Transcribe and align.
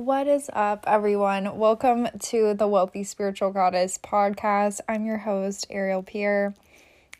What 0.00 0.28
is 0.28 0.48
up, 0.54 0.84
everyone? 0.86 1.58
Welcome 1.58 2.08
to 2.20 2.54
the 2.54 2.66
Wealthy 2.66 3.04
Spiritual 3.04 3.50
Goddess 3.50 3.98
podcast. 3.98 4.80
I'm 4.88 5.04
your 5.04 5.18
host, 5.18 5.66
Ariel 5.68 6.02
Pierre, 6.02 6.54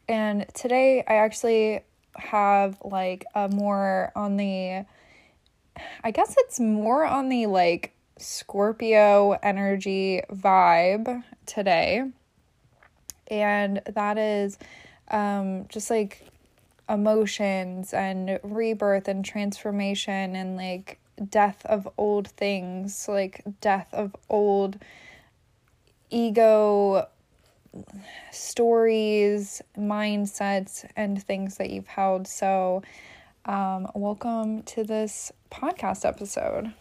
and 0.09 0.46
today 0.54 1.04
I 1.06 1.16
actually 1.16 1.82
have 2.16 2.79
like 2.82 3.27
a 3.35 3.51
more 3.51 4.11
on 4.16 4.38
the, 4.38 4.87
I 6.03 6.11
guess 6.11 6.35
it's 6.38 6.58
more 6.58 7.04
on 7.04 7.29
the 7.29 7.48
like 7.48 7.93
Scorpio 8.17 9.33
energy 9.42 10.22
vibe 10.33 11.22
today, 11.44 12.04
and 13.28 13.83
that 13.92 14.17
is 14.17 14.56
um, 15.10 15.67
just 15.69 15.90
like 15.90 16.27
emotions 16.88 17.92
and 17.92 18.41
rebirth 18.42 19.06
and 19.06 19.23
transformation 19.23 20.34
and 20.34 20.56
like 20.56 20.98
death 21.29 21.65
of 21.66 21.89
old 21.98 22.29
things, 22.29 23.09
like 23.09 23.43
death 23.61 23.88
of 23.92 24.15
old 24.28 24.78
ego 26.11 27.06
stories, 28.33 29.62
mindsets, 29.78 30.84
and 30.97 31.23
things 31.23 31.56
that 31.56 31.70
you've 31.70 31.87
held. 31.87 32.27
So, 32.27 32.83
um, 33.45 33.88
welcome 33.95 34.62
to 34.64 34.84
this 34.84 35.33
podcast 35.51 36.05
episode. 36.05 36.73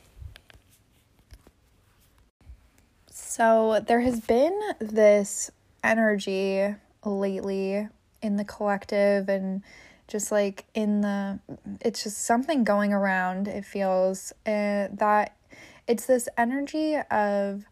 So, 3.11 3.83
there 3.85 3.99
has 4.02 4.19
been 4.19 4.58
this 4.80 5.52
energy 5.83 6.75
lately 7.05 7.88
in 8.21 8.35
the 8.38 8.44
collective 8.44 9.30
and 9.30 9.63
just 10.09 10.31
like 10.31 10.65
in 10.73 11.01
the 11.01 11.39
it's 11.81 12.03
just 12.03 12.25
something 12.25 12.63
going 12.63 12.91
around 12.91 13.47
it 13.47 13.63
feels 13.63 14.33
uh, 14.45 14.87
that 14.91 15.35
it's 15.87 16.07
this 16.07 16.27
energy 16.37 16.97
of 17.09 17.65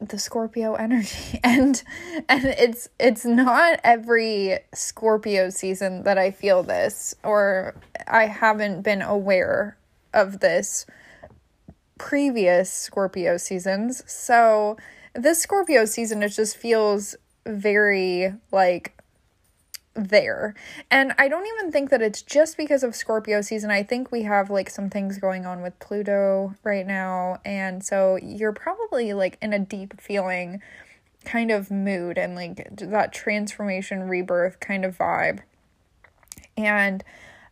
the 0.00 0.18
Scorpio 0.18 0.74
energy 0.74 1.40
and 1.44 1.82
and 2.28 2.44
it's 2.44 2.88
it's 2.98 3.24
not 3.24 3.80
every 3.84 4.58
Scorpio 4.74 5.50
season 5.50 6.02
that 6.02 6.18
I 6.18 6.30
feel 6.30 6.62
this 6.62 7.14
or 7.22 7.76
I 8.06 8.26
haven't 8.26 8.82
been 8.82 9.02
aware 9.02 9.76
of 10.12 10.40
this 10.40 10.86
previous 11.98 12.70
Scorpio 12.70 13.36
seasons. 13.36 14.02
So 14.10 14.76
this 15.14 15.40
Scorpio 15.40 15.84
season 15.84 16.22
it 16.22 16.30
just 16.30 16.56
feels 16.56 17.16
very 17.46 18.34
like 18.52 18.95
there. 19.96 20.54
And 20.90 21.12
I 21.18 21.28
don't 21.28 21.46
even 21.46 21.72
think 21.72 21.90
that 21.90 22.02
it's 22.02 22.22
just 22.22 22.56
because 22.56 22.82
of 22.82 22.94
Scorpio 22.94 23.40
season. 23.40 23.70
I 23.70 23.82
think 23.82 24.12
we 24.12 24.22
have 24.22 24.50
like 24.50 24.70
some 24.70 24.90
things 24.90 25.18
going 25.18 25.46
on 25.46 25.62
with 25.62 25.78
Pluto 25.78 26.54
right 26.62 26.86
now. 26.86 27.40
And 27.44 27.84
so 27.84 28.16
you're 28.16 28.52
probably 28.52 29.12
like 29.14 29.38
in 29.40 29.52
a 29.52 29.58
deep 29.58 30.00
feeling 30.00 30.60
kind 31.24 31.50
of 31.50 31.70
mood 31.70 32.16
and 32.16 32.34
like 32.34 32.68
that 32.78 33.12
transformation 33.12 34.08
rebirth 34.08 34.60
kind 34.60 34.84
of 34.84 34.96
vibe. 34.96 35.40
And 36.56 37.04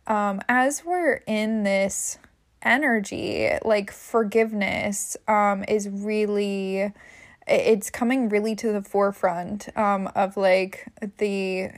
um 0.07 0.41
as 0.47 0.83
we're 0.85 1.21
in 1.27 1.63
this 1.63 2.17
energy, 2.61 3.51
like 3.63 3.91
forgiveness 3.91 5.17
um 5.27 5.65
is 5.67 5.89
really 5.89 6.93
it's 7.47 7.91
coming 7.91 8.29
really 8.29 8.55
to 8.55 8.71
the 8.71 8.81
forefront 8.81 9.67
um 9.77 10.09
of 10.15 10.37
like 10.37 10.87
the 11.17 11.69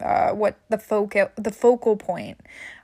uh, 0.00 0.30
what 0.30 0.58
the 0.68 0.78
focal 0.78 1.30
the 1.36 1.52
focal 1.52 1.96
point. 1.96 2.38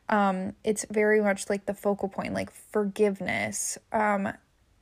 Um, 0.09 0.55
it's 0.65 0.85
very 0.91 1.21
much 1.21 1.49
like 1.49 1.67
the 1.67 1.75
focal 1.75 2.09
point, 2.09 2.35
like 2.35 2.51
forgiveness, 2.51 3.79
um, 3.93 4.29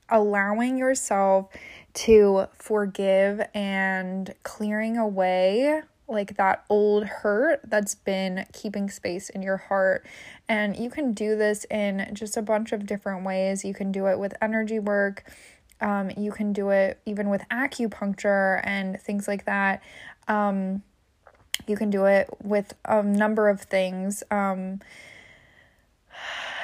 allowing 0.09 0.77
yourself 0.77 1.49
to 1.93 2.47
forgive 2.53 3.41
and 3.55 4.35
clearing 4.43 4.97
away 4.97 5.83
like 6.11 6.37
that 6.37 6.65
old 6.69 7.05
hurt 7.05 7.61
that's 7.65 7.95
been 7.95 8.45
keeping 8.53 8.91
space 8.91 9.31
in 9.31 9.43
your 9.43 9.57
heart. 9.57 10.05
And 10.49 10.77
you 10.77 10.91
can 10.91 11.13
do 11.13 11.37
this 11.37 11.65
in 11.71 12.11
just 12.13 12.37
a 12.37 12.43
bunch 12.43 12.73
of 12.73 12.85
different 12.85 13.25
ways. 13.25 13.65
You 13.65 13.73
can 13.73 13.93
do 13.93 14.07
it 14.09 14.19
with 14.19 14.35
energy 14.43 14.81
work. 14.81 15.25
Um, 15.81 16.11
you 16.17 16.33
can 16.33 16.53
do 16.53 16.71
it 16.71 17.01
even 17.07 17.31
with 17.31 17.43
acupuncture 17.49 18.61
and 18.65 19.01
things 19.01 19.29
like 19.29 19.47
that. 19.47 19.83
Um, 20.29 20.83
you 21.67 21.77
can 21.77 21.91
do 21.91 22.07
it 22.07 22.29
with 22.43 22.75
a 22.85 23.03
number 23.03 23.49
of 23.49 23.63
things. 23.63 24.23
Um, 24.31 24.81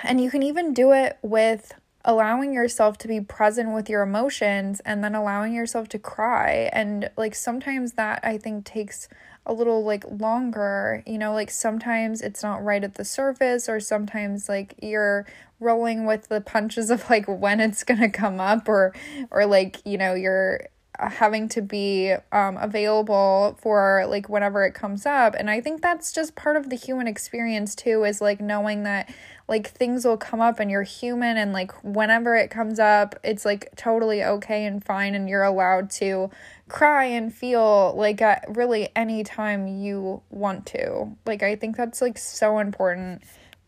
and 0.02 0.20
you 0.20 0.30
can 0.30 0.42
even 0.42 0.74
do 0.74 0.92
it 0.92 1.18
with 1.22 1.72
allowing 2.04 2.52
yourself 2.52 2.96
to 2.96 3.08
be 3.08 3.20
present 3.20 3.74
with 3.74 3.90
your 3.90 4.02
emotions 4.02 4.80
and 4.86 5.02
then 5.02 5.14
allowing 5.14 5.52
yourself 5.52 5.88
to 5.88 5.98
cry. 5.98 6.70
And 6.72 7.10
like 7.16 7.34
sometimes 7.34 7.92
that 7.92 8.20
I 8.22 8.38
think 8.38 8.64
takes 8.64 9.08
a 9.44 9.52
little 9.52 9.84
like 9.84 10.04
longer, 10.08 11.02
you 11.06 11.18
know, 11.18 11.32
like 11.32 11.50
sometimes 11.50 12.20
it's 12.20 12.42
not 12.42 12.64
right 12.64 12.82
at 12.82 12.94
the 12.94 13.04
surface, 13.04 13.68
or 13.68 13.80
sometimes 13.80 14.48
like 14.48 14.74
you're 14.80 15.26
rolling 15.60 16.04
with 16.04 16.28
the 16.28 16.40
punches 16.40 16.90
of 16.90 17.08
like 17.08 17.26
when 17.26 17.60
it's 17.60 17.84
gonna 17.84 18.10
come 18.10 18.40
up, 18.40 18.68
or 18.68 18.92
or 19.30 19.46
like, 19.46 19.78
you 19.84 19.98
know, 19.98 20.14
you're 20.14 20.66
having 20.98 21.48
to 21.48 21.60
be 21.60 22.14
um, 22.32 22.56
available 22.56 23.58
for 23.60 24.06
like 24.08 24.28
whenever 24.28 24.64
it 24.64 24.74
comes 24.74 25.06
up. 25.06 25.34
And 25.38 25.50
i 25.50 25.60
think 25.60 25.82
that's 25.82 26.12
just 26.12 26.34
part 26.34 26.56
of 26.56 26.70
the 26.70 26.76
human 26.76 27.06
experience 27.06 27.74
too 27.74 28.04
is 28.04 28.20
like 28.20 28.40
knowing 28.40 28.84
that 28.84 29.12
like 29.48 29.68
things 29.68 30.04
will 30.04 30.16
come 30.16 30.40
up 30.40 30.58
and 30.58 30.70
you're 30.70 30.82
human 30.82 31.36
and 31.36 31.52
like 31.52 31.72
whenever 31.84 32.34
it 32.34 32.50
comes 32.50 32.78
up 32.80 33.14
it's 33.22 33.44
like 33.44 33.68
totally 33.76 34.24
okay 34.24 34.64
and 34.64 34.84
fine 34.84 35.14
and 35.14 35.28
you're 35.28 35.44
allowed 35.44 35.90
to 35.90 36.30
cry 36.68 37.04
and 37.04 37.32
feel 37.32 37.94
like 37.96 38.20
at 38.20 38.44
really 38.48 38.88
any 38.96 39.22
time 39.22 39.66
you 39.66 40.22
want 40.30 40.66
to. 40.66 41.16
Like 41.24 41.42
i 41.42 41.56
think 41.56 41.76
that's 41.76 42.00
like 42.00 42.18
so 42.18 42.58
important 42.58 43.22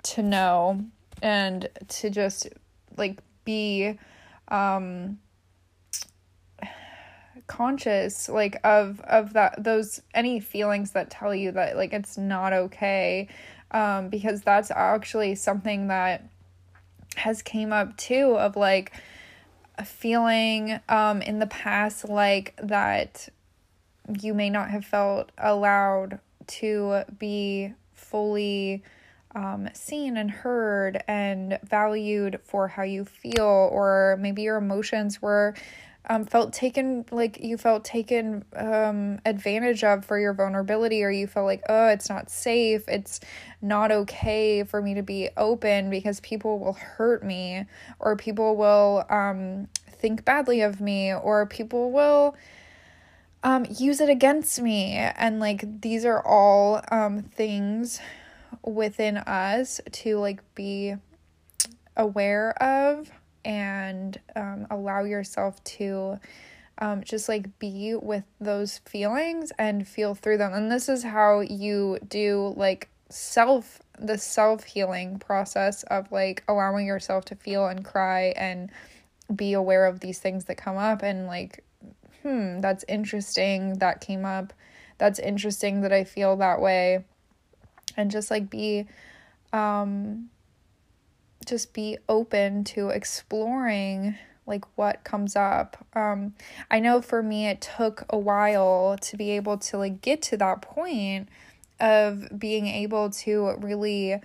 to 0.05 0.23
know 0.23 0.85
and 1.23 1.69
to 1.89 2.11
just 2.11 2.49
like 2.97 3.21
be 3.45 3.99
um 4.49 5.19
conscious 7.49 8.29
like 8.29 8.61
of 8.63 9.01
of 9.01 9.33
that 9.33 9.63
those 9.63 10.01
any 10.15 10.39
feelings 10.39 10.93
that 10.93 11.11
tell 11.11 11.35
you 11.35 11.51
that 11.51 11.77
like 11.77 11.93
it's 11.93 12.17
not 12.17 12.53
okay 12.53 13.27
um 13.73 14.09
because 14.09 14.43
that's 14.43 14.71
actually 14.71 15.35
something 15.35 15.89
that 15.89 16.29
has 17.17 17.43
came 17.43 17.73
up 17.73 17.97
too 17.97 18.37
of 18.37 18.55
like 18.55 18.93
a 19.79 19.85
feeling 19.85 20.79
um 20.89 21.21
in 21.23 21.39
the 21.39 21.47
past 21.47 22.09
like 22.09 22.55
that 22.63 23.29
you 24.21 24.35
may 24.35 24.51
not 24.51 24.71
have 24.71 24.85
felt 24.85 25.33
allowed 25.39 26.21
to 26.47 27.03
be 27.19 27.73
fully 27.93 28.83
um, 29.35 29.69
seen 29.75 30.17
and 30.17 30.31
heard 30.31 31.03
and 31.07 31.59
valued 31.63 32.41
for 32.45 32.69
how 32.69 32.83
you 32.83 33.05
feel, 33.05 33.69
or 33.73 34.17
maybe 34.21 34.43
your 34.43 34.57
emotions 34.57 35.21
were 35.21 35.55
um, 36.07 36.25
felt 36.25 36.53
taken 36.53 37.05
like 37.11 37.39
you 37.41 37.59
felt 37.59 37.85
taken 37.85 38.45
um, 38.57 39.19
advantage 39.27 39.85
of 39.85 40.05
for 40.05 40.19
your 40.19 40.33
vulnerability 40.33 41.03
or 41.05 41.11
you 41.11 41.27
felt 41.27 41.47
like 41.47 41.63
oh 41.69 41.89
it's 41.89 42.09
not 42.09 42.31
safe. 42.31 42.89
It's 42.89 43.21
not 43.61 43.93
okay 43.93 44.65
for 44.65 44.81
me 44.81 44.95
to 44.95 45.03
be 45.03 45.29
open 45.37 45.91
because 45.91 46.21
people 46.21 46.59
will 46.59 46.75
hurt 46.75 47.23
me 47.23 47.67
or 47.99 48.17
people 48.17 48.57
will 48.57 49.05
um, 49.11 49.69
think 49.91 50.25
badly 50.25 50.63
of 50.63 50.81
me 50.81 51.13
or 51.13 51.47
people 51.47 51.91
will 51.91 52.37
um, 53.43 53.67
use 53.69 54.01
it 54.01 54.09
against 54.09 54.61
me. 54.61 54.95
And 54.95 55.41
like 55.41 55.81
these 55.81 56.05
are 56.05 56.25
all 56.25 56.83
um, 56.91 57.23
things 57.23 58.01
within 58.63 59.19
us 59.19 59.81
to 59.93 60.19
like 60.19 60.43
be 60.55 60.95
aware 61.97 62.51
of 62.63 63.11
and 63.45 64.19
um, 64.37 64.67
allow 64.71 65.05
yourself 65.05 65.63
to 65.65 66.19
um, 66.79 67.03
just 67.03 67.29
like 67.29 67.59
be 67.59 67.95
with 67.95 68.25
those 68.41 68.79
feelings 68.79 69.53
and 69.59 69.87
feel 69.87 70.15
through 70.15 70.39
them. 70.39 70.53
And 70.53 70.71
this 70.71 70.89
is 70.89 71.03
how 71.03 71.41
you 71.41 71.99
do 72.09 72.55
like 72.57 72.89
self 73.11 73.81
the 73.99 74.19
self 74.19 74.65
healing 74.65 75.19
process 75.19 75.83
of 75.85 76.11
like 76.13 76.45
allowing 76.47 76.87
yourself 76.87 77.25
to 77.27 77.35
feel 77.35 77.67
and 77.67 77.85
cry 77.85 78.33
and 78.37 78.71
be 79.35 79.53
aware 79.53 79.87
of 79.87 80.01
these 80.01 80.19
things 80.19 80.45
that 80.47 80.57
come 80.57 80.77
up 80.77 81.03
and 81.03 81.27
like 81.27 81.65
hmm 82.23 82.61
that's 82.61 82.85
interesting 82.89 83.79
that 83.79 84.01
came 84.01 84.25
up 84.25 84.53
that's 84.99 85.19
interesting 85.19 85.83
that 85.83 85.93
I 85.93 86.05
feel 86.05 86.37
that 86.37 86.61
way 86.61 87.05
and 87.97 88.11
just 88.11 88.31
like 88.31 88.49
be 88.49 88.87
um 89.53 90.31
just 91.49 91.73
be 91.73 91.99
open 92.09 92.65
to 92.65 92.89
exploring 92.89 94.17
like 94.47 94.65
what 94.77 95.05
comes 95.05 95.37
up. 95.37 95.87
Um 95.95 96.35
I 96.71 96.81
know 96.81 97.03
for 97.03 97.23
me 97.23 97.47
it 97.47 97.61
took 97.61 98.05
a 98.11 98.19
while 98.19 98.97
to 99.01 99.17
be 99.17 99.33
able 99.33 99.59
to 99.59 99.79
like 99.79 100.01
get 100.01 100.23
to 100.23 100.37
that 100.39 100.63
point 100.63 101.29
of 101.81 102.29
being 102.39 102.67
able 102.67 103.11
to 103.11 103.55
really 103.59 104.21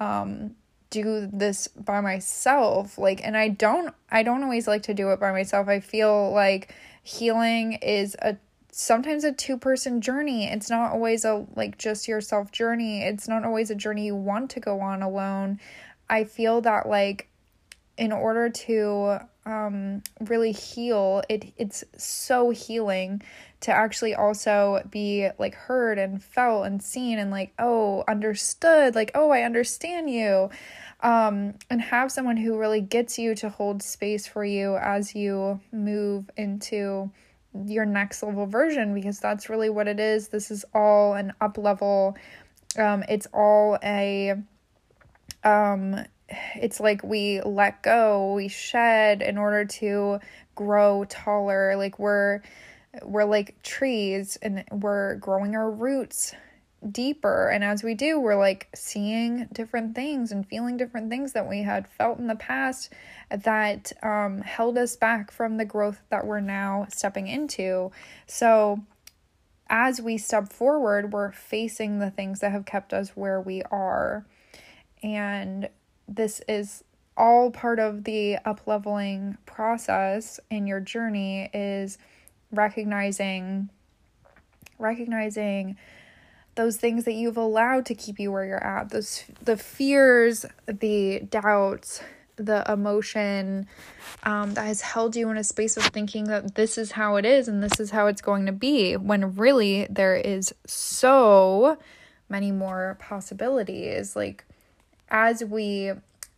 um 0.00 0.54
do 0.90 1.28
this 1.32 1.68
by 1.68 2.00
myself 2.00 2.96
like 2.96 3.20
and 3.24 3.36
I 3.36 3.48
don't 3.48 3.92
I 4.10 4.22
don't 4.22 4.42
always 4.42 4.68
like 4.68 4.84
to 4.84 4.94
do 4.94 5.10
it 5.10 5.20
by 5.20 5.32
myself. 5.32 5.68
I 5.68 5.80
feel 5.80 6.32
like 6.32 6.74
healing 7.02 7.74
is 7.74 8.16
a 8.20 8.36
sometimes 8.76 9.24
a 9.24 9.32
two 9.32 9.56
person 9.56 10.00
journey. 10.02 10.44
It's 10.46 10.68
not 10.68 10.92
always 10.92 11.24
a 11.24 11.46
like 11.56 11.78
just 11.78 12.06
yourself 12.08 12.52
journey. 12.52 13.02
It's 13.02 13.26
not 13.26 13.44
always 13.44 13.70
a 13.70 13.74
journey 13.74 14.06
you 14.06 14.14
want 14.14 14.50
to 14.50 14.60
go 14.60 14.80
on 14.80 15.02
alone. 15.02 15.58
I 16.08 16.24
feel 16.24 16.60
that 16.62 16.88
like 16.88 17.28
in 17.98 18.12
order 18.12 18.50
to 18.50 19.18
um, 19.46 20.02
really 20.20 20.52
heal, 20.52 21.22
it 21.28 21.52
it's 21.56 21.84
so 21.96 22.50
healing 22.50 23.22
to 23.60 23.72
actually 23.72 24.14
also 24.14 24.82
be 24.90 25.28
like 25.38 25.54
heard 25.54 25.98
and 25.98 26.22
felt 26.22 26.66
and 26.66 26.82
seen 26.82 27.18
and 27.18 27.30
like 27.30 27.52
oh 27.58 28.04
understood 28.06 28.94
like 28.94 29.10
oh 29.14 29.30
I 29.30 29.42
understand 29.42 30.10
you 30.10 30.50
um, 31.00 31.54
and 31.70 31.80
have 31.80 32.12
someone 32.12 32.36
who 32.36 32.58
really 32.58 32.80
gets 32.80 33.18
you 33.18 33.34
to 33.36 33.48
hold 33.48 33.82
space 33.82 34.26
for 34.26 34.44
you 34.44 34.76
as 34.76 35.14
you 35.14 35.60
move 35.72 36.30
into 36.36 37.10
your 37.66 37.86
next 37.86 38.22
level 38.22 38.46
version 38.46 38.94
because 38.94 39.18
that's 39.18 39.48
really 39.48 39.70
what 39.70 39.88
it 39.88 40.00
is. 40.00 40.28
This 40.28 40.50
is 40.50 40.64
all 40.74 41.14
an 41.14 41.32
up 41.40 41.56
level. 41.56 42.16
Um, 42.78 43.04
it's 43.08 43.26
all 43.32 43.78
a 43.82 44.34
um 45.46 46.04
it's 46.56 46.80
like 46.80 47.02
we 47.04 47.40
let 47.42 47.82
go, 47.82 48.32
we 48.34 48.48
shed 48.48 49.22
in 49.22 49.38
order 49.38 49.64
to 49.64 50.18
grow 50.54 51.04
taller. 51.08 51.76
Like 51.76 51.98
we're 51.98 52.42
we're 53.02 53.24
like 53.24 53.62
trees 53.62 54.36
and 54.42 54.64
we're 54.72 55.16
growing 55.16 55.54
our 55.54 55.70
roots 55.70 56.34
deeper. 56.90 57.48
And 57.48 57.62
as 57.62 57.82
we 57.82 57.94
do 57.94 58.18
we're 58.18 58.38
like 58.38 58.68
seeing 58.74 59.48
different 59.52 59.94
things 59.94 60.32
and 60.32 60.46
feeling 60.46 60.76
different 60.76 61.10
things 61.10 61.32
that 61.32 61.48
we 61.48 61.62
had 61.62 61.86
felt 61.88 62.18
in 62.18 62.26
the 62.26 62.36
past 62.36 62.92
that 63.30 63.92
um, 64.02 64.40
held 64.40 64.76
us 64.78 64.96
back 64.96 65.30
from 65.30 65.56
the 65.56 65.64
growth 65.64 66.00
that 66.10 66.26
we're 66.26 66.40
now 66.40 66.86
stepping 66.90 67.28
into. 67.28 67.92
So 68.26 68.80
as 69.68 70.00
we 70.00 70.16
step 70.16 70.52
forward 70.52 71.12
we're 71.12 71.32
facing 71.32 71.98
the 71.98 72.10
things 72.10 72.40
that 72.40 72.52
have 72.52 72.64
kept 72.64 72.92
us 72.92 73.10
where 73.10 73.40
we 73.40 73.62
are 73.62 74.24
and 75.06 75.68
this 76.08 76.40
is 76.48 76.82
all 77.16 77.50
part 77.50 77.78
of 77.78 78.04
the 78.04 78.36
up 78.44 78.60
leveling 78.66 79.38
process 79.46 80.40
in 80.50 80.66
your 80.66 80.80
journey 80.80 81.48
is 81.54 81.96
recognizing 82.50 83.70
recognizing 84.78 85.76
those 86.56 86.76
things 86.76 87.04
that 87.04 87.14
you've 87.14 87.36
allowed 87.36 87.86
to 87.86 87.94
keep 87.94 88.18
you 88.18 88.30
where 88.30 88.44
you're 88.44 88.62
at 88.62 88.90
those 88.90 89.24
the 89.42 89.56
fears 89.56 90.44
the 90.66 91.20
doubts 91.30 92.02
the 92.36 92.70
emotion 92.70 93.66
um, 94.24 94.52
that 94.54 94.66
has 94.66 94.82
held 94.82 95.16
you 95.16 95.30
in 95.30 95.38
a 95.38 95.44
space 95.44 95.76
of 95.76 95.84
thinking 95.84 96.24
that 96.24 96.54
this 96.54 96.76
is 96.76 96.92
how 96.92 97.16
it 97.16 97.24
is 97.24 97.48
and 97.48 97.62
this 97.62 97.80
is 97.80 97.90
how 97.90 98.06
it's 98.06 98.20
going 98.20 98.44
to 98.44 98.52
be 98.52 98.94
when 98.94 99.34
really 99.36 99.86
there 99.88 100.16
is 100.16 100.54
so 100.66 101.78
many 102.28 102.52
more 102.52 102.96
possibilities. 103.00 104.16
Like 104.16 104.44
as 105.08 105.44
we 105.44 105.92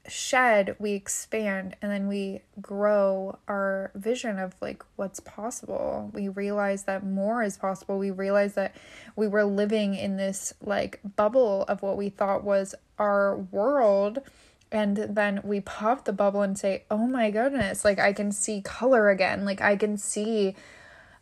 shed, 0.09 0.77
we 0.79 0.93
expand 0.93 1.77
and 1.81 1.91
then 1.91 2.09
we 2.09 2.41
grow 2.61 3.39
our 3.47 3.91
vision 3.95 4.39
of 4.39 4.55
like 4.61 4.83
what's 4.97 5.21
possible. 5.21 6.11
We 6.13 6.29
realize 6.29 6.85
that 6.85 7.05
more 7.05 7.43
is 7.43 7.57
possible. 7.57 7.99
We 7.99 8.11
realize 8.11 8.55
that 8.55 8.75
we 9.17 9.29
were 9.29 9.45
living 9.45 9.95
in 9.95 10.17
this 10.17 10.55
like 10.61 11.01
bubble 11.17 11.65
of 11.69 11.83
what 11.83 11.97
we 11.97 12.09
thought 12.09 12.45
was 12.45 12.75
our 12.99 13.37
world. 13.37 14.21
And 14.71 14.97
then 14.97 15.41
we 15.45 15.61
pop 15.61 16.05
the 16.05 16.13
bubble 16.13 16.43
and 16.43 16.59
say, 16.59 16.85
oh 16.91 17.07
my 17.07 17.31
goodness, 17.31 17.85
like 17.85 17.99
I 17.99 18.13
can 18.13 18.33
see 18.33 18.61
color 18.61 19.09
again. 19.09 19.45
Like 19.45 19.61
I 19.61 19.77
can 19.77 19.97
see 19.97 20.55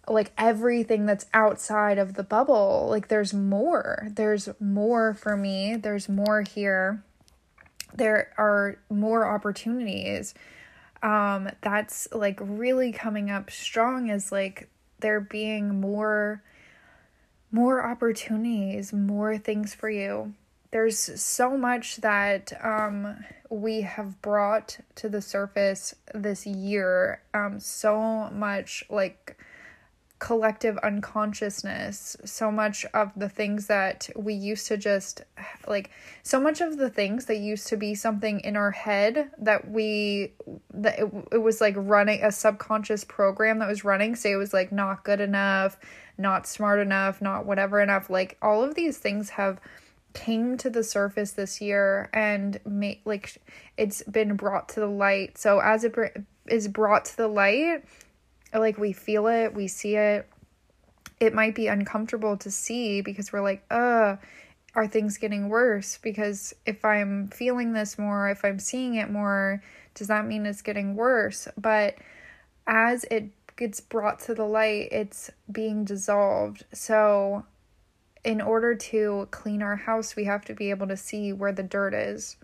like 0.09 0.33
everything 0.39 1.07
that's 1.07 1.27
outside 1.35 1.99
of 1.99 2.15
the 2.15 2.23
bubble. 2.23 2.87
Like 2.89 3.09
there's 3.09 3.35
more. 3.35 4.09
There's 4.11 4.49
more 4.61 5.15
for 5.15 5.37
me. 5.37 5.77
There's 5.77 6.09
more 6.09 6.43
here 6.43 7.03
there 7.97 8.33
are 8.39 8.79
more 8.91 9.27
opportunities 9.27 10.35
um 11.03 11.49
that's 11.61 12.09
like 12.13 12.39
really 12.41 12.93
coming 12.93 13.31
up 13.31 13.51
strong 13.51 14.11
as 14.11 14.33
like 14.33 14.69
there 15.01 15.21
being 15.21 15.81
more 15.81 16.43
more 17.51 17.85
opportunities 17.85 18.93
more 18.93 19.39
things 19.39 19.75
for 19.75 19.89
you. 19.89 20.35
There's 20.73 20.99
so 20.99 21.57
much 21.57 21.97
that 21.99 22.53
um 22.63 23.25
we 23.49 23.83
have 23.83 24.21
brought 24.21 24.79
to 24.97 25.09
the 25.09 25.23
surface 25.23 25.95
this 26.13 26.47
year 26.47 27.23
um 27.33 27.61
so 27.61 28.29
much 28.31 28.85
like 28.91 29.39
collective 30.19 30.79
unconsciousness 30.79 32.17
so 32.25 32.51
much 32.51 32.87
of 32.95 33.13
the 33.17 33.29
things 33.29 33.67
that 33.67 34.09
we 34.17 34.33
used 34.33 34.67
to 34.67 34.77
just 34.77 35.23
like 35.67 35.91
so 36.23 36.41
much 36.41 36.63
of 36.63 36.79
the 36.79 36.89
things 36.89 37.27
that 37.27 37.37
used 37.37 37.67
to 37.67 37.77
be 37.77 37.95
something 37.95 38.41
in 38.41 38.57
our 38.57 38.71
head 38.71 39.31
that 39.37 39.71
we 39.71 40.33
that 40.73 40.99
it, 40.99 41.13
it 41.33 41.39
was 41.39 41.61
like 41.61 41.75
running 41.77 42.23
a 42.23 42.33
subconscious 42.33 43.05
program 43.05 43.59
that 43.59 43.69
was 43.69 43.85
running 43.85 44.17
say 44.17 44.33
it 44.33 44.37
was 44.37 44.55
like 44.55 44.73
not 44.73 45.05
good 45.05 45.21
enough 45.21 45.77
not 46.17 46.47
smart 46.47 46.81
enough 46.81 47.21
not 47.21 47.45
whatever 47.45 47.81
enough 47.83 48.09
like 48.09 48.39
all 48.41 48.65
of 48.65 48.75
these 48.75 48.97
things 48.97 49.29
have 49.31 49.61
came 50.17 50.57
to 50.57 50.71
the 50.71 50.83
surface 50.83 51.33
this 51.33 51.61
year 51.61 52.09
and 52.15 52.59
made 52.65 53.01
like 53.05 53.37
it's 53.77 54.03
been 54.05 54.35
brought 54.35 54.71
to 54.71 54.81
the 54.81 54.87
light. 54.87 55.37
So 55.37 55.61
as 55.61 55.85
it 55.85 55.93
br- 55.93 56.07
is 56.49 56.69
brought 56.69 57.05
to 57.07 57.17
the 57.19 57.29
light 57.29 57.85
like 58.61 58.79
we 58.79 58.93
feel 58.93 59.27
it, 59.27 59.55
we 59.55 59.69
see 59.69 59.97
it. 59.97 60.29
It 61.19 61.35
might 61.35 61.55
be 61.55 61.67
uncomfortable 61.67 62.37
to 62.39 62.51
see 62.51 63.01
because 63.01 63.33
we're 63.33 63.41
like, 63.41 63.65
uh, 63.71 64.17
are 64.75 64.87
things 64.87 65.17
getting 65.17 65.49
worse? 65.49 65.99
Because 66.03 66.55
if 66.67 66.85
I'm 66.85 67.29
feeling 67.29 67.73
this 67.73 67.99
more, 67.99 68.29
if 68.29 68.45
I'm 68.45 68.59
seeing 68.59 68.97
it 68.97 69.11
more, 69.11 69.63
does 69.95 70.09
that 70.09 70.27
mean 70.27 70.45
it's 70.45 70.61
getting 70.61 70.95
worse? 70.95 71.49
But 71.57 71.97
as 72.67 73.05
it 73.05 73.31
gets 73.57 73.81
brought 73.81 74.21
to 74.21 74.35
the 74.35 74.45
light, 74.45 74.89
it's 74.93 75.31
being 75.51 75.85
dissolved. 75.85 76.65
So, 76.73 77.47
in 78.23 78.41
order 78.41 78.75
to 78.75 79.29
clean 79.31 79.63
our 79.63 79.77
house, 79.77 80.15
we 80.15 80.25
have 80.25 80.45
to 80.45 80.55
be 80.55 80.71
able 80.71 80.89
to 80.89 80.97
see 80.97 81.33
where 81.33 81.53
the 81.53 81.63
dirt 81.63 81.95
is. 81.95 82.37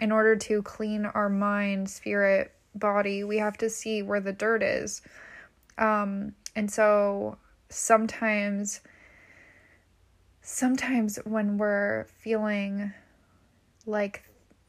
In 0.00 0.12
order 0.12 0.36
to 0.36 0.62
clean 0.62 1.06
our 1.06 1.28
mind, 1.28 1.90
spirit, 1.90 2.52
body, 2.74 3.24
we 3.24 3.38
have 3.38 3.56
to 3.58 3.70
see 3.70 4.02
where 4.02 4.20
the 4.20 4.32
dirt 4.32 4.62
is. 4.62 5.02
Um, 5.78 6.34
and 6.54 6.70
so 6.70 7.38
sometimes, 7.68 8.80
sometimes 10.42 11.18
when 11.24 11.58
we're 11.58 12.06
feeling 12.18 12.92
like 13.86 14.24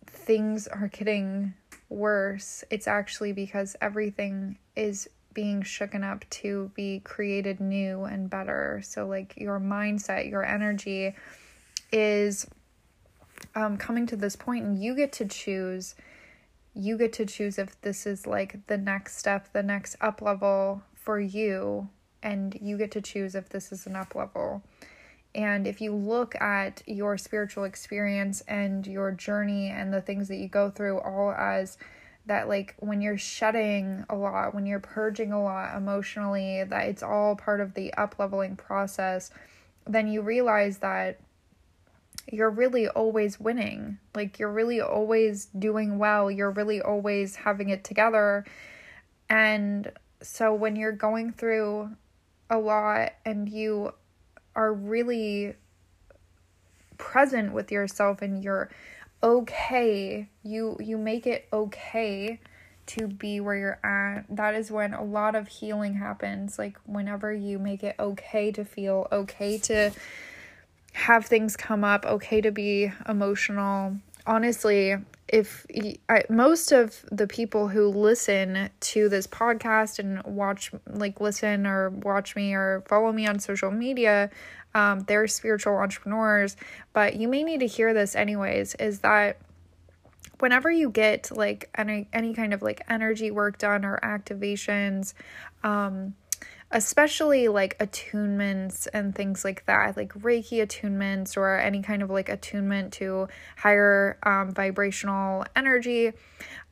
things 0.08 0.68
are 0.68 0.88
getting 0.88 1.54
worse, 1.90 2.64
it's 2.70 2.88
actually 2.88 3.32
because 3.32 3.76
everything 3.82 4.58
is 4.76 5.08
being 5.34 5.62
shooken 5.62 6.04
up 6.04 6.28
to 6.30 6.72
be 6.76 7.02
created 7.02 7.60
new 7.60 8.06
and 8.06 8.30
better. 8.30 8.82
So, 8.84 9.06
like, 9.06 9.36
your 9.38 9.60
mindset, 9.60 10.30
your 10.30 10.44
energy 10.44 11.14
is 11.92 12.48
um, 13.54 13.78
coming 13.78 14.08
to 14.08 14.16
this 14.16 14.36
point, 14.36 14.66
and 14.66 14.82
you 14.82 14.96
get 14.96 15.12
to 15.14 15.26
choose. 15.26 15.96
You 16.74 16.98
get 16.98 17.14
to 17.14 17.26
choose 17.26 17.58
if 17.58 17.80
this 17.82 18.06
is 18.06 18.26
like 18.26 18.66
the 18.68 18.78
next 18.78 19.18
step, 19.18 19.54
the 19.54 19.64
next 19.64 19.96
up 20.02 20.22
level 20.22 20.84
for 21.06 21.20
you 21.20 21.88
and 22.24 22.58
you 22.60 22.78
get 22.78 22.92
to 22.92 23.02
choose 23.02 23.36
if 23.36 23.50
this 23.50 23.72
is 23.72 23.86
an 23.86 23.96
up 23.96 24.16
level. 24.16 24.64
And 25.36 25.68
if 25.68 25.80
you 25.80 25.94
look 25.94 26.34
at 26.42 26.82
your 26.88 27.18
spiritual 27.18 27.66
experience 27.66 28.42
and 28.48 28.88
your 28.88 29.12
journey 29.12 29.70
and 29.70 29.94
the 29.94 30.02
things 30.02 30.28
that 30.30 30.38
you 30.38 30.48
go 30.48 30.70
through 30.70 31.00
all 31.00 31.32
as 31.32 31.78
that 32.26 32.48
like 32.48 32.74
when 32.80 33.02
you're 33.02 33.18
shedding 33.18 34.04
a 34.10 34.16
lot, 34.16 34.56
when 34.56 34.66
you're 34.66 34.80
purging 34.80 35.32
a 35.32 35.44
lot 35.44 35.78
emotionally, 35.78 36.64
that 36.64 36.88
it's 36.88 37.04
all 37.04 37.36
part 37.36 37.62
of 37.62 37.76
the 37.76 37.94
up 37.94 38.16
leveling 38.18 38.56
process, 38.56 39.30
then 39.86 40.08
you 40.08 40.22
realize 40.22 40.80
that 40.80 41.20
you're 42.32 42.50
really 42.50 42.88
always 42.88 43.40
winning. 43.40 44.00
Like 44.16 44.40
you're 44.40 44.52
really 44.52 44.82
always 44.82 45.46
doing 45.58 46.00
well. 46.00 46.32
You're 46.32 46.50
really 46.50 46.82
always 46.82 47.36
having 47.36 47.70
it 47.70 47.84
together. 47.84 48.46
And 49.30 49.92
so 50.26 50.54
when 50.54 50.76
you're 50.76 50.92
going 50.92 51.32
through 51.32 51.92
a 52.50 52.58
lot 52.58 53.14
and 53.26 53.48
you 53.48 53.94
are 54.56 54.74
really 54.74 55.54
present 56.98 57.54
with 57.54 57.72
yourself 57.72 58.22
and 58.22 58.44
you're 58.44 58.70
okay, 59.22 60.28
you 60.44 60.78
you 60.80 60.98
make 60.98 61.28
it 61.28 61.48
okay 61.54 62.40
to 62.88 63.08
be 63.08 63.40
where 63.40 63.56
you're 63.56 63.80
at. 63.84 64.26
That 64.30 64.56
is 64.56 64.72
when 64.72 64.94
a 64.94 65.04
lot 65.04 65.36
of 65.36 65.48
healing 65.48 65.96
happens. 65.96 66.58
Like 66.58 66.78
whenever 66.86 67.32
you 67.32 67.60
make 67.60 67.84
it 67.84 67.96
okay 68.00 68.52
to 68.52 68.66
feel, 68.66 69.08
okay 69.12 69.58
to 69.60 69.92
have 70.94 71.26
things 71.26 71.56
come 71.56 71.84
up, 71.84 72.06
okay 72.06 72.42
to 72.42 72.52
be 72.52 72.92
emotional. 73.08 73.98
Honestly, 74.26 74.96
if 75.28 75.66
I, 76.08 76.24
most 76.30 76.72
of 76.72 77.04
the 77.12 77.26
people 77.28 77.68
who 77.68 77.88
listen 77.88 78.70
to 78.80 79.10
this 79.10 79.26
podcast 79.26 80.00
and 80.00 80.22
watch 80.24 80.72
like 80.88 81.20
listen 81.20 81.66
or 81.66 81.90
watch 81.90 82.36
me 82.36 82.54
or 82.54 82.84
follow 82.88 83.12
me 83.12 83.26
on 83.26 83.40
social 83.40 83.72
media 83.72 84.30
um, 84.76 85.00
they're 85.08 85.26
spiritual 85.28 85.78
entrepreneurs. 85.78 86.58
But 86.94 87.16
you 87.16 87.28
may 87.28 87.44
need 87.44 87.62
to 87.62 87.68
hear 87.68 87.94
this 87.94 88.16
anyways 88.16 88.76
is 88.76 89.00
that 89.00 89.38
whenever 90.40 90.70
you 90.70 90.90
get 90.90 91.32
like 91.36 91.70
any 91.76 92.10
any 92.12 92.34
kind 92.34 92.54
of 92.54 92.62
like 92.62 92.82
energy 92.90 93.32
work 93.32 93.58
done 93.58 93.86
or 93.86 93.98
activations 94.04 95.14
um 95.64 96.14
especially 96.72 97.48
like 97.48 97.78
attunements 97.80 98.88
and 98.94 99.16
things 99.16 99.46
like 99.46 99.66
that, 99.66 99.96
like 99.96 100.14
Reiki 100.14 100.66
attunements 100.66 101.38
or 101.38 101.58
any 101.58 101.82
kind 101.82 102.02
of 102.02 102.10
like 102.10 102.28
attunement 102.28 102.94
to 102.94 103.28
higher 103.58 104.18
um, 104.24 104.52
vibrational 104.52 105.46
energy. 105.56 106.08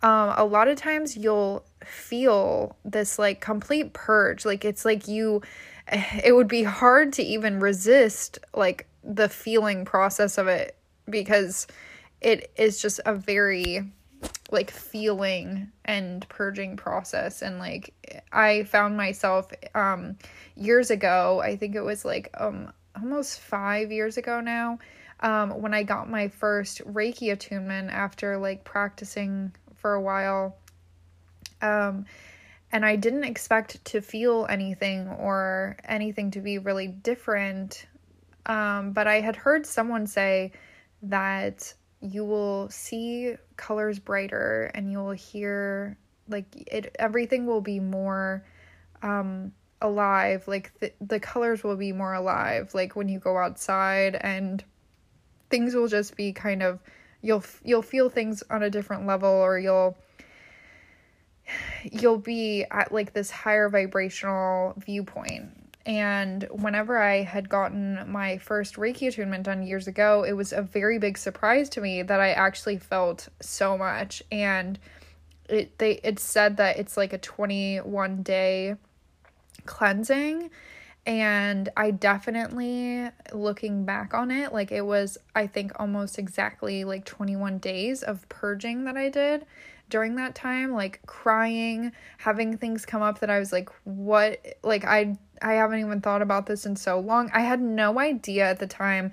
Um, 0.01 0.33
a 0.35 0.43
lot 0.43 0.67
of 0.67 0.77
times 0.77 1.15
you'll 1.15 1.65
feel 1.85 2.75
this 2.83 3.19
like 3.19 3.39
complete 3.39 3.93
purge. 3.93 4.45
Like 4.45 4.65
it's 4.65 4.83
like 4.83 5.07
you, 5.07 5.41
it 5.91 6.35
would 6.35 6.47
be 6.47 6.63
hard 6.63 7.13
to 7.13 7.23
even 7.23 7.59
resist 7.59 8.39
like 8.53 8.87
the 9.03 9.29
feeling 9.29 9.85
process 9.85 10.37
of 10.37 10.47
it 10.47 10.75
because 11.09 11.67
it 12.21 12.51
is 12.55 12.81
just 12.81 12.99
a 13.05 13.13
very 13.13 13.91
like 14.51 14.69
feeling 14.69 15.71
and 15.85 16.27
purging 16.29 16.77
process. 16.77 17.41
And 17.41 17.59
like 17.59 17.93
i 18.31 18.63
found 18.63 18.97
myself 18.97 19.51
um 19.75 20.17
years 20.55 20.91
ago 20.91 21.41
i 21.43 21.55
think 21.55 21.75
it 21.75 21.81
was 21.81 22.03
like 22.05 22.29
um 22.37 22.71
almost 22.95 23.39
5 23.39 23.91
years 23.91 24.17
ago 24.17 24.41
now 24.41 24.79
um 25.19 25.61
when 25.61 25.73
i 25.73 25.83
got 25.83 26.09
my 26.09 26.27
first 26.27 26.79
reiki 26.85 27.31
attunement 27.31 27.89
after 27.89 28.37
like 28.37 28.63
practicing 28.63 29.53
for 29.75 29.93
a 29.93 30.01
while. 30.01 30.57
Um 31.61 32.05
and 32.71 32.85
i 32.85 32.95
didn't 32.95 33.23
expect 33.23 33.83
to 33.85 34.01
feel 34.01 34.47
anything 34.49 35.07
or 35.07 35.77
anything 35.85 36.31
to 36.31 36.41
be 36.41 36.57
really 36.57 36.87
different. 36.87 37.85
Um 38.45 38.91
but 38.93 39.07
i 39.07 39.21
had 39.21 39.35
heard 39.35 39.65
someone 39.65 40.07
say 40.07 40.51
that 41.03 41.73
you 42.03 42.25
will 42.25 42.69
see 42.69 43.35
colors 43.55 43.97
brighter 43.97 44.69
and 44.75 44.91
you'll 44.91 45.11
hear 45.11 45.97
like 46.27 46.45
it 46.67 46.93
everything 46.99 47.45
will 47.45 47.61
be 47.61 47.79
more 47.79 48.43
um 49.01 49.53
alive 49.81 50.47
like 50.47 50.77
the, 50.79 50.91
the 51.01 51.19
colors 51.19 51.63
will 51.63 51.75
be 51.75 51.91
more 51.91 52.13
alive 52.13 52.73
like 52.73 52.95
when 52.95 53.07
you 53.07 53.19
go 53.19 53.37
outside 53.37 54.15
and 54.15 54.63
things 55.49 55.73
will 55.73 55.87
just 55.87 56.15
be 56.15 56.33
kind 56.33 56.61
of 56.61 56.79
you'll 57.21 57.43
you'll 57.63 57.81
feel 57.81 58.09
things 58.09 58.43
on 58.49 58.63
a 58.63 58.69
different 58.69 59.05
level 59.05 59.29
or 59.29 59.57
you'll 59.57 59.97
you'll 61.83 62.17
be 62.17 62.65
at 62.69 62.91
like 62.91 63.13
this 63.13 63.31
higher 63.31 63.69
vibrational 63.69 64.73
viewpoint 64.77 65.62
and 65.85 66.47
whenever 66.49 66.97
I 66.97 67.23
had 67.23 67.49
gotten 67.49 67.99
my 68.09 68.37
first 68.37 68.75
Reiki 68.75 69.07
attunement 69.07 69.43
done 69.43 69.63
years 69.63 69.87
ago, 69.87 70.23
it 70.23 70.33
was 70.33 70.53
a 70.53 70.61
very 70.61 70.97
big 70.97 71.17
surprise 71.17 71.67
to 71.69 71.81
me 71.81 72.03
that 72.03 72.21
I 72.21 72.31
actually 72.31 72.77
felt 72.77 73.27
so 73.41 73.77
much. 73.77 74.23
And 74.31 74.79
it 75.49 75.77
they 75.79 75.99
it 76.03 76.19
said 76.19 76.57
that 76.57 76.77
it's 76.77 76.95
like 76.95 77.11
a 77.11 77.17
21 77.17 78.23
day 78.23 78.75
cleansing 79.65 80.49
and 81.05 81.69
I 81.75 81.91
definitely 81.91 83.09
looking 83.33 83.83
back 83.83 84.13
on 84.13 84.31
it 84.31 84.53
like 84.53 84.71
it 84.71 84.85
was 84.85 85.17
I 85.35 85.47
think 85.47 85.73
almost 85.79 86.17
exactly 86.17 86.83
like 86.85 87.05
21 87.05 87.57
days 87.57 88.03
of 88.03 88.27
purging 88.29 88.85
that 88.85 88.95
I 88.95 89.09
did 89.09 89.45
during 89.89 90.15
that 90.15 90.33
time 90.33 90.71
like 90.71 91.01
crying 91.05 91.91
having 92.19 92.57
things 92.57 92.85
come 92.85 93.01
up 93.01 93.19
that 93.19 93.29
I 93.29 93.39
was 93.39 93.51
like 93.51 93.69
what 93.83 94.39
like 94.63 94.85
I 94.85 95.17
I 95.43 95.53
haven't 95.53 95.79
even 95.79 95.99
thought 95.99 96.21
about 96.21 96.45
this 96.45 96.65
in 96.65 96.77
so 96.77 96.99
long. 96.99 97.29
I 97.33 97.41
had 97.41 97.61
no 97.61 97.99
idea 97.99 98.49
at 98.49 98.59
the 98.59 98.67
time 98.67 99.11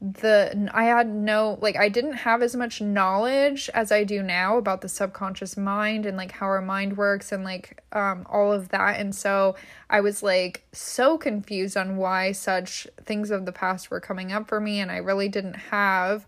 the 0.00 0.70
I 0.72 0.84
had 0.84 1.08
no 1.08 1.58
like 1.60 1.76
I 1.76 1.88
didn't 1.88 2.12
have 2.12 2.40
as 2.40 2.54
much 2.54 2.80
knowledge 2.80 3.68
as 3.74 3.90
I 3.90 4.04
do 4.04 4.22
now 4.22 4.56
about 4.56 4.80
the 4.80 4.88
subconscious 4.88 5.56
mind 5.56 6.06
and 6.06 6.16
like 6.16 6.30
how 6.30 6.46
our 6.46 6.62
mind 6.62 6.96
works 6.96 7.32
and 7.32 7.42
like 7.42 7.82
um 7.92 8.24
all 8.30 8.52
of 8.52 8.68
that. 8.68 9.00
And 9.00 9.12
so 9.12 9.56
I 9.90 10.00
was 10.00 10.22
like 10.22 10.64
so 10.72 11.18
confused 11.18 11.76
on 11.76 11.96
why 11.96 12.30
such 12.30 12.86
things 13.04 13.32
of 13.32 13.44
the 13.44 13.50
past 13.50 13.90
were 13.90 13.98
coming 13.98 14.30
up 14.30 14.46
for 14.46 14.60
me. 14.60 14.78
And 14.78 14.90
I 14.92 14.98
really 14.98 15.28
didn't 15.28 15.56
have 15.56 16.26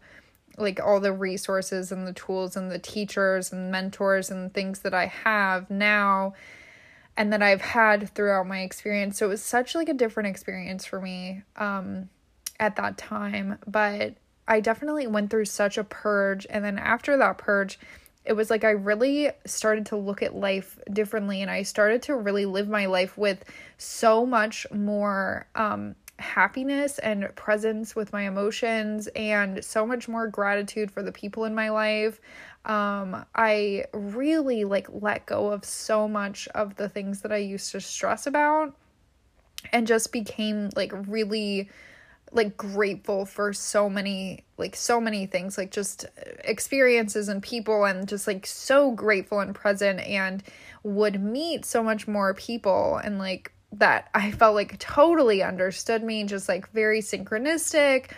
like 0.59 0.81
all 0.81 0.99
the 0.99 1.13
resources 1.13 1.93
and 1.93 2.09
the 2.09 2.13
tools 2.13 2.57
and 2.57 2.73
the 2.73 2.79
teachers 2.79 3.53
and 3.53 3.71
mentors 3.71 4.33
and 4.33 4.53
things 4.53 4.81
that 4.81 4.95
I 4.95 5.07
have 5.07 5.71
now 5.71 6.35
and 7.17 7.33
that 7.33 7.43
I've 7.43 7.61
had 7.61 8.13
throughout 8.17 8.49
my 8.49 8.63
experience. 8.63 9.19
So 9.19 9.27
it 9.27 9.29
was 9.29 9.43
such 9.43 9.77
like 9.77 9.89
a 9.89 9.95
different 9.95 10.29
experience 10.29 10.85
for 10.85 11.01
me. 11.01 11.43
Um 11.55 12.09
at 12.61 12.77
that 12.77 12.97
time, 12.97 13.59
but 13.67 14.15
I 14.47 14.61
definitely 14.61 15.09
went 15.09 15.31
through 15.31 15.47
such 15.47 15.79
a 15.79 15.85
purge. 15.85 16.47
And 16.49 16.65
then 16.65 16.79
after 16.79 17.17
that 17.17 17.39
purge 17.39 17.79
it 18.25 18.35
was 18.35 18.51
like 18.51 18.65
I 18.65 18.71
really 18.71 19.31
started 19.47 19.87
to 19.87 19.97
look 19.97 20.23
at 20.23 20.35
life 20.35 20.79
differently 20.93 21.43
and 21.43 21.51
I 21.51 21.63
started 21.63 22.03
to 22.03 22.17
really 22.17 22.45
live 22.47 22.69
my 22.69 22.87
life 22.87 23.17
with 23.17 23.45
so 23.79 24.27
much 24.27 24.67
more 24.73 25.47
um 25.55 25.95
happiness 26.19 26.99
and 26.99 27.35
presence 27.35 27.97
with 27.97 28.13
my 28.13 28.29
emotions 28.29 29.09
and 29.17 29.65
so 29.65 29.87
much 29.87 30.07
more 30.07 30.29
gratitude 30.29 30.91
for 30.91 31.03
the 31.03 31.13
people 31.13 31.47
in 31.47 31.55
my 31.55 31.71
life. 31.71 32.21
Um 32.67 33.25
i 33.35 33.87
really 33.95 34.65
like 34.65 34.87
let 34.91 35.25
go 35.25 35.51
of 35.51 35.65
so 35.65 36.07
much 36.07 36.47
of 36.49 36.77
the 36.77 36.91
things 36.91 37.23
that 37.23 37.33
i 37.33 37.39
used 37.39 37.73
to 37.73 37.81
stress 37.81 38.27
about 38.27 38.77
and 39.73 39.87
just 39.87 40.13
became 40.13 40.69
like 40.77 40.93
really 41.09 41.71
like 42.33 42.57
grateful 42.57 43.25
for 43.25 43.53
so 43.53 43.91
many 43.91 44.45
like 44.57 44.77
so 44.77 45.01
many 45.01 45.27
things 45.27 45.59
like 45.59 45.71
just 45.71 46.07
experiences 46.45 47.29
and 47.29 47.43
people 47.43 47.85
and 47.85 48.07
just 48.09 48.27
like 48.27 48.47
so 48.47 48.93
grateful 48.93 49.41
and 49.41 49.55
present 49.55 49.99
and 50.01 50.43
would 50.85 51.21
meet 51.21 51.65
so 51.65 51.83
much 51.83 52.07
more 52.07 52.35
people 52.35 52.97
and 53.03 53.19
like 53.19 53.53
that 53.73 54.09
I 54.15 54.31
felt 54.33 54.55
like 54.55 54.79
totally 54.79 55.43
understood 55.43 56.03
me, 56.03 56.25
just 56.25 56.49
like 56.49 56.71
very 56.73 57.01
synchronistic. 57.01 58.11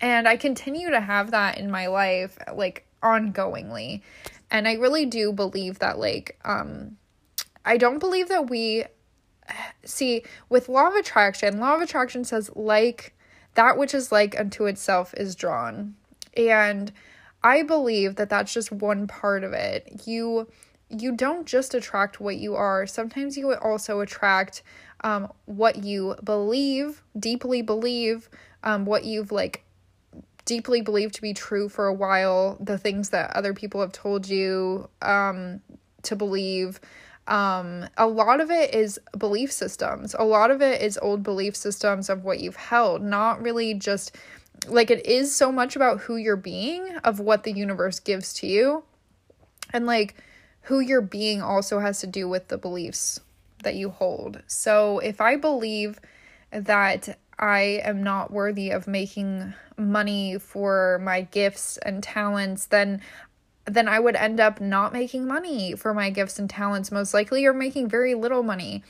And 0.00 0.28
I 0.28 0.36
continue 0.36 0.90
to 0.90 1.00
have 1.00 1.30
that 1.30 1.58
in 1.58 1.70
my 1.70 1.86
life, 1.86 2.38
like 2.54 2.86
ongoingly. 3.02 4.02
And 4.50 4.68
I 4.68 4.74
really 4.74 5.06
do 5.06 5.32
believe 5.32 5.78
that, 5.78 5.98
like, 5.98 6.38
um, 6.44 6.96
I 7.64 7.76
don't 7.76 7.98
believe 7.98 8.28
that 8.28 8.50
we 8.50 8.84
see 9.84 10.24
with 10.48 10.68
law 10.68 10.88
of 10.88 10.94
attraction, 10.94 11.60
law 11.60 11.76
of 11.76 11.82
attraction 11.82 12.24
says, 12.24 12.50
like, 12.54 13.14
that 13.56 13.76
which 13.76 13.92
is 13.92 14.12
like 14.12 14.38
unto 14.38 14.66
itself 14.66 15.12
is 15.14 15.34
drawn. 15.34 15.94
And 16.36 16.92
I 17.42 17.62
believe 17.62 18.16
that 18.16 18.30
that's 18.30 18.52
just 18.52 18.70
one 18.72 19.06
part 19.06 19.44
of 19.44 19.52
it. 19.52 20.02
You 20.06 20.48
you 20.88 21.12
don't 21.12 21.46
just 21.46 21.74
attract 21.74 22.20
what 22.20 22.36
you 22.36 22.54
are. 22.54 22.86
Sometimes 22.86 23.36
you 23.36 23.52
also 23.54 24.00
attract 24.00 24.62
um, 25.00 25.32
what 25.46 25.82
you 25.82 26.14
believe, 26.22 27.02
deeply 27.18 27.60
believe, 27.60 28.28
um, 28.62 28.84
what 28.84 29.04
you've 29.04 29.32
like 29.32 29.64
deeply 30.44 30.80
believed 30.80 31.14
to 31.14 31.22
be 31.22 31.34
true 31.34 31.68
for 31.68 31.86
a 31.86 31.94
while, 31.94 32.56
the 32.60 32.78
things 32.78 33.10
that 33.10 33.34
other 33.34 33.52
people 33.52 33.80
have 33.80 33.92
told 33.92 34.28
you 34.28 34.88
um, 35.02 35.60
to 36.02 36.14
believe. 36.14 36.80
Um, 37.26 37.88
a 37.96 38.06
lot 38.06 38.40
of 38.40 38.50
it 38.50 38.74
is 38.74 39.00
belief 39.18 39.50
systems. 39.50 40.14
A 40.18 40.24
lot 40.24 40.50
of 40.50 40.62
it 40.62 40.80
is 40.80 40.98
old 41.02 41.22
belief 41.22 41.56
systems 41.56 42.08
of 42.08 42.24
what 42.24 42.40
you've 42.40 42.56
held, 42.56 43.02
not 43.02 43.42
really 43.42 43.74
just 43.74 44.16
like 44.68 44.90
it 44.90 45.04
is 45.04 45.34
so 45.34 45.52
much 45.52 45.76
about 45.76 46.00
who 46.00 46.16
you're 46.16 46.36
being, 46.36 46.96
of 47.04 47.20
what 47.20 47.42
the 47.42 47.52
universe 47.52 48.00
gives 48.00 48.32
to 48.34 48.46
you. 48.46 48.84
And 49.72 49.86
like 49.86 50.14
who 50.62 50.80
you're 50.80 51.00
being 51.00 51.42
also 51.42 51.80
has 51.80 52.00
to 52.00 52.06
do 52.06 52.28
with 52.28 52.48
the 52.48 52.58
beliefs 52.58 53.20
that 53.62 53.74
you 53.74 53.90
hold. 53.90 54.42
So 54.46 54.98
if 55.00 55.20
I 55.20 55.36
believe 55.36 56.00
that 56.50 57.18
I 57.38 57.80
am 57.84 58.02
not 58.02 58.30
worthy 58.30 58.70
of 58.70 58.86
making 58.86 59.52
money 59.76 60.38
for 60.38 61.00
my 61.02 61.22
gifts 61.22 61.76
and 61.78 62.02
talents, 62.02 62.66
then 62.66 63.02
then 63.66 63.88
I 63.88 63.98
would 63.98 64.16
end 64.16 64.40
up 64.40 64.60
not 64.60 64.92
making 64.92 65.26
money 65.26 65.74
for 65.74 65.92
my 65.92 66.10
gifts 66.10 66.38
and 66.38 66.48
talents. 66.48 66.92
Most 66.92 67.12
likely 67.12 67.44
or 67.46 67.52
making 67.52 67.88
very 67.88 68.14
little 68.14 68.42
money. 68.42 68.82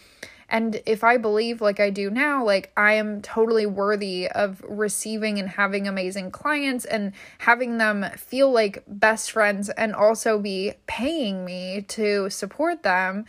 And 0.48 0.80
if 0.86 1.02
I 1.02 1.16
believe 1.16 1.60
like 1.60 1.80
I 1.80 1.90
do 1.90 2.08
now, 2.08 2.44
like 2.44 2.70
I 2.76 2.92
am 2.92 3.20
totally 3.20 3.66
worthy 3.66 4.28
of 4.28 4.62
receiving 4.68 5.38
and 5.40 5.48
having 5.48 5.88
amazing 5.88 6.30
clients 6.30 6.84
and 6.84 7.12
having 7.38 7.78
them 7.78 8.06
feel 8.16 8.52
like 8.52 8.84
best 8.86 9.32
friends 9.32 9.70
and 9.70 9.94
also 9.94 10.38
be 10.38 10.74
paying 10.86 11.44
me 11.44 11.82
to 11.88 12.30
support 12.30 12.84
them, 12.84 13.24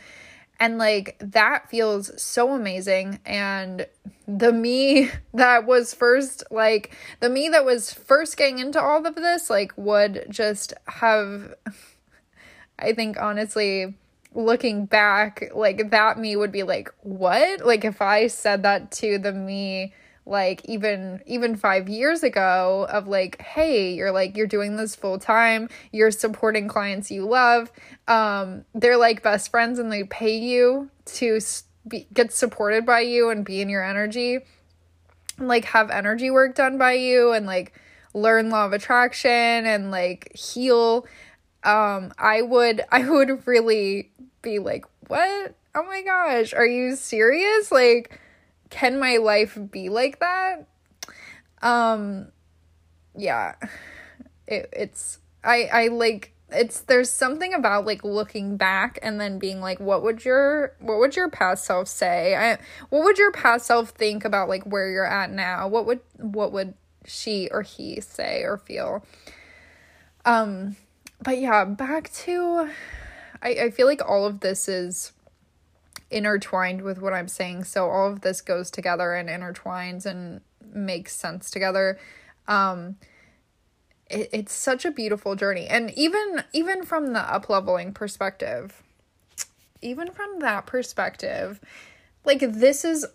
and 0.59 0.77
like 0.77 1.17
that 1.19 1.69
feels 1.69 2.21
so 2.21 2.53
amazing. 2.53 3.19
And 3.25 3.87
the 4.27 4.51
me 4.51 5.09
that 5.33 5.65
was 5.65 5.93
first 5.93 6.43
like 6.51 6.95
the 7.19 7.29
me 7.29 7.49
that 7.49 7.65
was 7.65 7.93
first 7.93 8.37
getting 8.37 8.59
into 8.59 8.81
all 8.81 9.05
of 9.05 9.15
this 9.15 9.49
like 9.49 9.71
would 9.77 10.25
just 10.29 10.73
have 10.85 11.53
I 12.79 12.93
think 12.93 13.19
honestly 13.19 13.95
looking 14.33 14.85
back 14.85 15.51
like 15.55 15.89
that 15.91 16.19
me 16.19 16.35
would 16.35 16.51
be 16.51 16.63
like 16.63 16.93
what? 17.01 17.65
Like 17.65 17.83
if 17.83 18.01
I 18.01 18.27
said 18.27 18.63
that 18.63 18.91
to 18.93 19.17
the 19.17 19.33
me 19.33 19.93
like 20.25 20.61
even 20.65 21.21
even 21.25 21.55
5 21.55 21.87
years 21.87 22.21
ago 22.21 22.85
of 22.89 23.07
like 23.07 23.41
hey 23.41 23.93
you're 23.93 24.11
like 24.11 24.35
you're 24.35 24.45
doing 24.45 24.75
this 24.75 24.93
full 24.93 25.17
time 25.17 25.69
you're 25.93 26.11
supporting 26.11 26.67
clients 26.67 27.09
you 27.09 27.25
love 27.25 27.71
um 28.09 28.65
they're 28.75 28.97
like 28.97 29.23
best 29.23 29.49
friends 29.49 29.79
and 29.79 29.89
they 29.89 30.03
pay 30.03 30.37
you 30.37 30.89
to 31.05 31.39
be, 31.87 32.07
get 32.13 32.31
supported 32.31 32.85
by 32.85 33.01
you 33.01 33.29
and 33.29 33.45
be 33.45 33.61
in 33.61 33.69
your 33.69 33.83
energy 33.83 34.39
and 35.37 35.47
like 35.47 35.65
have 35.65 35.89
energy 35.89 36.29
work 36.29 36.55
done 36.55 36.77
by 36.77 36.93
you 36.93 37.31
and 37.31 37.45
like 37.45 37.73
learn 38.13 38.49
law 38.49 38.65
of 38.65 38.73
attraction 38.73 39.29
and 39.29 39.91
like 39.91 40.35
heal 40.35 41.05
um 41.63 42.11
i 42.17 42.41
would 42.41 42.83
i 42.91 43.07
would 43.07 43.45
really 43.47 44.11
be 44.41 44.59
like 44.59 44.85
what? 45.07 45.55
Oh 45.73 45.83
my 45.83 46.01
gosh 46.01 46.53
are 46.53 46.65
you 46.65 46.95
serious? 46.95 47.71
Like 47.71 48.19
can 48.69 48.99
my 48.99 49.17
life 49.17 49.57
be 49.71 49.89
like 49.89 50.19
that? 50.19 50.67
Um 51.61 52.27
yeah. 53.15 53.55
It, 54.47 54.69
it's 54.73 55.19
i 55.43 55.65
i 55.65 55.87
like 55.87 56.33
it's 56.49 56.81
there's 56.81 57.11
something 57.11 57.53
about 57.53 57.85
like 57.85 58.03
looking 58.03 58.55
back 58.55 58.99
and 59.01 59.19
then 59.19 59.37
being 59.37 59.59
like 59.59 59.79
what 59.79 60.01
would 60.01 60.23
your 60.23 60.73
what 60.79 60.97
would 60.99 61.15
your 61.15 61.29
past 61.29 61.65
self 61.65 61.87
say? 61.87 62.35
I, 62.35 62.57
what 62.89 63.03
would 63.03 63.17
your 63.17 63.31
past 63.31 63.65
self 63.65 63.89
think 63.89 64.23
about 64.23 64.47
like 64.47 64.63
where 64.63 64.89
you're 64.89 65.05
at 65.05 65.29
now? 65.29 65.67
What 65.67 65.85
would 65.85 65.99
what 66.15 66.53
would 66.53 66.73
she 67.05 67.49
or 67.51 67.63
he 67.63 67.99
say 67.99 68.43
or 68.43 68.57
feel? 68.57 69.05
Um 70.23 70.77
but 71.21 71.39
yeah 71.39 71.65
back 71.65 72.11
to 72.13 72.69
i 73.41 73.49
i 73.49 73.69
feel 73.71 73.87
like 73.87 74.07
all 74.07 74.25
of 74.25 74.41
this 74.41 74.69
is 74.69 75.11
intertwined 76.11 76.81
with 76.81 77.01
what 77.01 77.13
i'm 77.13 77.27
saying. 77.27 77.65
So 77.65 77.89
all 77.89 78.09
of 78.09 78.21
this 78.21 78.39
goes 78.39 78.71
together 78.71 79.13
and 79.13 79.27
intertwines 79.27 80.05
and 80.05 80.39
makes 80.73 81.13
sense 81.13 81.51
together. 81.51 81.99
Um 82.47 82.95
it, 84.09 84.29
it's 84.31 84.53
such 84.53 84.85
a 84.85 84.91
beautiful 84.91 85.35
journey. 85.35 85.67
And 85.67 85.91
even 85.95 86.43
even 86.53 86.83
from 86.83 87.13
the 87.13 87.19
up 87.19 87.49
leveling 87.49 87.93
perspective 87.93 88.83
even 89.81 90.11
from 90.11 90.39
that 90.39 90.65
perspective 90.65 91.59
like 92.25 92.39
this 92.39 92.83
is 92.83 93.05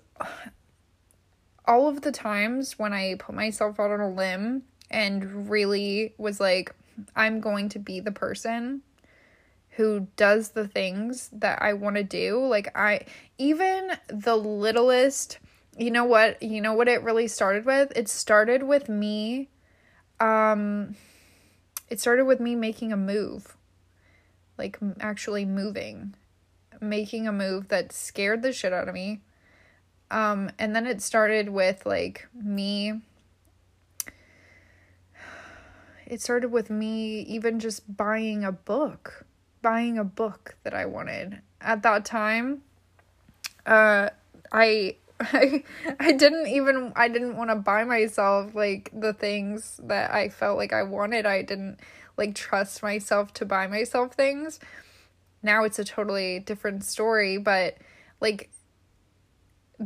all 1.65 1.89
of 1.89 2.03
the 2.03 2.13
times 2.13 2.79
when 2.79 2.93
i 2.93 3.15
put 3.19 3.35
myself 3.35 3.79
out 3.79 3.91
on 3.91 4.01
a 4.01 4.11
limb 4.11 4.63
and 4.91 5.51
really 5.51 6.15
was 6.19 6.41
like 6.41 6.75
i'm 7.17 7.41
going 7.41 7.69
to 7.69 7.79
be 7.79 8.01
the 8.01 8.13
person 8.13 8.83
who 9.77 10.07
does 10.17 10.51
the 10.51 10.69
things 10.69 11.31
that 11.33 11.63
i 11.63 11.73
want 11.73 11.97
to 11.97 12.05
do. 12.05 12.45
Like 12.45 12.77
i 12.77 13.07
even 13.39 13.93
the 14.09 14.37
littlest 14.37 15.39
you 15.79 15.91
know 15.91 16.05
what 16.05 16.43
you 16.43 16.61
know 16.61 16.75
what 16.75 16.89
it 16.89 17.03
really 17.03 17.29
started 17.29 17.65
with? 17.65 17.93
It 17.97 18.09
started 18.09 18.63
with 18.63 18.89
me 18.91 19.49
um 20.23 20.95
it 21.91 22.00
started 22.00 22.25
with 22.25 22.41
me 22.41 22.55
making 22.55 22.93
a 22.93 22.97
move 22.97 23.57
like 24.57 24.79
actually 25.00 25.45
moving 25.45 26.14
making 26.81 27.26
a 27.26 27.33
move 27.33 27.69
that 27.69 27.93
scared 27.93 28.43
the 28.43 28.52
shit 28.52 28.73
out 28.73 28.88
of 28.88 28.95
me. 28.95 29.21
Um 30.11 30.50
and 30.59 30.75
then 30.75 30.87
it 30.87 31.00
started 31.00 31.49
with 31.49 31.87
like 31.87 32.26
me 32.35 33.00
it 36.07 36.21
started 36.21 36.50
with 36.50 36.69
me 36.69 37.21
even 37.21 37.59
just 37.59 37.97
buying 37.97 38.45
a 38.45 38.52
book 38.52 39.25
buying 39.62 39.97
a 39.97 40.05
book 40.05 40.57
that 40.64 40.75
i 40.75 40.85
wanted. 40.85 41.41
At 41.61 41.83
that 41.83 42.05
time 42.05 42.62
uh 43.64 44.11
i 44.50 44.97
I 45.33 45.63
I 46.01 46.13
didn't 46.13 46.49
even 46.49 46.93
I 46.97 47.09
didn't 47.09 47.37
want 47.37 47.51
to 47.51 47.57
buy 47.57 47.85
myself 47.85 48.55
like 48.55 48.91
the 48.93 49.13
things 49.13 49.81
that 49.85 50.11
I 50.11 50.29
felt 50.29 50.59
like 50.59 50.73
I 50.73 50.83
wanted. 50.83 51.27
I 51.27 51.43
didn't 51.43 51.79
like 52.17 52.35
trust 52.35 52.83
myself 52.83 53.33
to 53.35 53.45
buy 53.45 53.67
myself 53.67 54.15
things. 54.15 54.59
Now 55.43 55.65
it's 55.65 55.79
a 55.79 55.85
totally 55.85 56.41
different 56.41 56.85
story, 56.85 57.39
but 57.39 57.77
like 58.21 58.51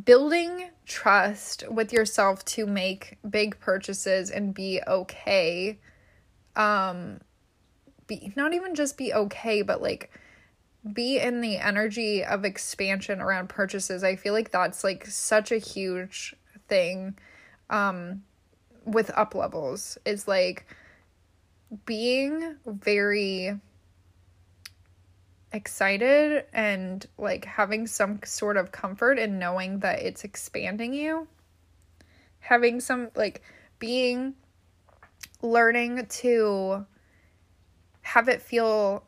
building 0.05 0.71
trust 0.85 1.65
with 1.71 1.93
yourself 1.93 2.45
to 2.45 2.67
make 2.67 3.19
big 3.29 3.59
purchases 3.59 4.31
and 4.31 4.53
be 4.53 4.81
okay 4.87 5.79
um 6.55 7.19
be 8.07 8.33
not 8.37 8.53
even 8.53 8.75
just 8.75 8.99
be 8.99 9.13
okay 9.15 9.63
but 9.63 9.81
like 9.81 10.11
be 10.93 11.19
in 11.19 11.41
the 11.41 11.57
energy 11.57 12.25
of 12.25 12.45
expansion 12.45 13.21
around 13.21 13.49
purchases. 13.49 14.05
I 14.05 14.17
feel 14.17 14.33
like 14.33 14.51
that's 14.51 14.85
like 14.85 15.07
such 15.07 15.53
a 15.53 15.59
huge 15.59 16.35
thing 16.69 17.17
um 17.71 18.23
with 18.85 19.11
up 19.17 19.35
levels 19.35 19.99
is 20.05 20.29
like 20.29 20.67
being 21.85 22.57
very 22.67 23.59
excited 25.53 26.45
and 26.53 27.07
like 27.19 27.45
having 27.45 27.87
some 27.87 28.21
sort 28.25 28.57
of 28.57 28.71
comfort 28.73 29.19
in 29.19 29.39
knowing 29.39 29.81
that 29.81 30.03
it's 30.03 30.23
expanding 30.23 30.93
you 30.95 31.27
having 32.39 32.81
some 32.81 33.09
like 33.17 33.43
being 33.79 34.35
learning 35.43 36.07
to 36.07 36.87
have 38.03 38.29
it 38.29 38.41
feel 38.41 39.03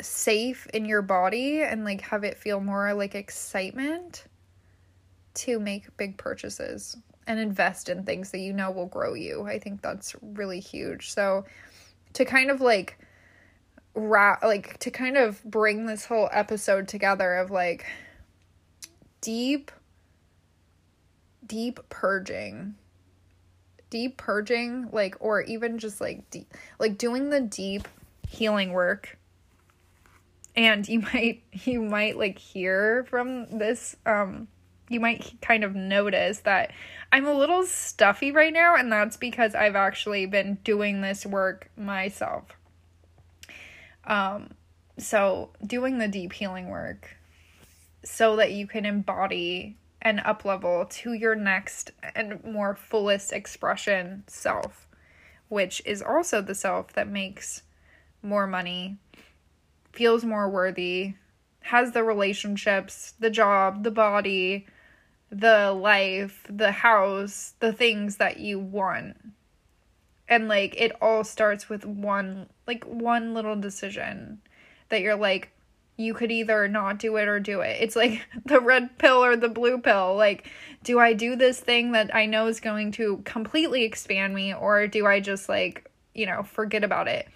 safe 0.00 0.66
in 0.74 0.84
your 0.84 1.02
body 1.02 1.62
and 1.62 1.84
like 1.84 2.00
have 2.00 2.24
it 2.24 2.38
feel 2.38 2.60
more 2.60 2.92
like 2.94 3.14
excitement 3.14 4.24
to 5.34 5.58
make 5.58 5.96
big 5.96 6.16
purchases 6.16 6.96
and 7.26 7.38
invest 7.38 7.88
in 7.88 8.04
things 8.04 8.30
that 8.30 8.38
you 8.38 8.52
know 8.52 8.70
will 8.70 8.86
grow 8.86 9.14
you. 9.14 9.44
I 9.44 9.58
think 9.58 9.82
that's 9.82 10.14
really 10.20 10.60
huge. 10.60 11.10
So 11.10 11.44
to 12.14 12.24
kind 12.24 12.50
of 12.50 12.60
like 12.60 12.98
wrap 13.94 14.42
like 14.42 14.78
to 14.78 14.90
kind 14.90 15.16
of 15.16 15.42
bring 15.44 15.86
this 15.86 16.04
whole 16.04 16.28
episode 16.32 16.88
together 16.88 17.36
of 17.36 17.50
like 17.50 17.86
deep 19.20 19.70
deep 21.46 21.78
purging 21.90 22.74
deep 23.90 24.16
purging 24.16 24.88
like 24.90 25.16
or 25.20 25.42
even 25.42 25.78
just 25.78 26.00
like 26.00 26.28
deep 26.30 26.52
like 26.80 26.98
doing 26.98 27.30
the 27.30 27.40
deep 27.40 27.86
healing 28.26 28.72
work 28.72 29.16
and 30.56 30.88
you 30.88 31.00
might 31.14 31.42
you 31.64 31.82
might 31.82 32.16
like 32.16 32.38
hear 32.38 33.04
from 33.08 33.58
this 33.58 33.96
um 34.06 34.48
you 34.90 35.00
might 35.00 35.40
kind 35.40 35.64
of 35.64 35.74
notice 35.74 36.40
that 36.40 36.70
I'm 37.10 37.26
a 37.26 37.32
little 37.32 37.64
stuffy 37.64 38.32
right 38.32 38.52
now 38.52 38.76
and 38.76 38.92
that's 38.92 39.16
because 39.16 39.54
I've 39.54 39.76
actually 39.76 40.26
been 40.26 40.58
doing 40.62 41.00
this 41.00 41.24
work 41.24 41.70
myself. 41.76 42.44
Um 44.04 44.50
so 44.98 45.50
doing 45.66 45.98
the 45.98 46.08
deep 46.08 46.34
healing 46.34 46.68
work 46.68 47.16
so 48.04 48.36
that 48.36 48.52
you 48.52 48.66
can 48.66 48.84
embody 48.84 49.76
and 50.02 50.20
up 50.20 50.44
level 50.44 50.84
to 50.84 51.14
your 51.14 51.34
next 51.34 51.90
and 52.14 52.44
more 52.44 52.76
fullest 52.76 53.32
expression 53.32 54.22
self, 54.26 54.86
which 55.48 55.80
is 55.86 56.02
also 56.02 56.42
the 56.42 56.54
self 56.54 56.92
that 56.92 57.08
makes 57.08 57.62
more 58.22 58.46
money, 58.46 58.98
feels 59.94 60.24
more 60.24 60.48
worthy, 60.48 61.14
has 61.60 61.92
the 61.92 62.02
relationships, 62.02 63.14
the 63.18 63.30
job, 63.30 63.84
the 63.84 63.90
body, 63.90 64.66
the 65.30 65.72
life, 65.72 66.46
the 66.48 66.72
house, 66.72 67.54
the 67.60 67.72
things 67.72 68.16
that 68.16 68.38
you 68.38 68.58
want. 68.58 69.16
And 70.28 70.48
like 70.48 70.74
it 70.80 70.92
all 71.00 71.24
starts 71.24 71.68
with 71.68 71.84
one 71.84 72.48
like 72.66 72.84
one 72.84 73.34
little 73.34 73.56
decision 73.56 74.40
that 74.88 75.00
you're 75.00 75.16
like 75.16 75.50
you 75.96 76.12
could 76.12 76.32
either 76.32 76.66
not 76.66 76.98
do 76.98 77.16
it 77.16 77.28
or 77.28 77.38
do 77.38 77.60
it. 77.60 77.76
It's 77.80 77.94
like 77.94 78.22
the 78.44 78.60
red 78.60 78.98
pill 78.98 79.24
or 79.24 79.36
the 79.36 79.48
blue 79.48 79.78
pill. 79.78 80.16
Like, 80.16 80.50
do 80.82 80.98
I 80.98 81.12
do 81.12 81.36
this 81.36 81.60
thing 81.60 81.92
that 81.92 82.14
I 82.14 82.26
know 82.26 82.46
is 82.48 82.60
going 82.60 82.92
to 82.92 83.22
completely 83.24 83.84
expand 83.84 84.34
me, 84.34 84.52
or 84.54 84.86
do 84.86 85.06
I 85.06 85.20
just 85.20 85.48
like, 85.48 85.90
you 86.14 86.26
know, 86.26 86.42
forget 86.42 86.84
about 86.84 87.08
it? 87.08 87.28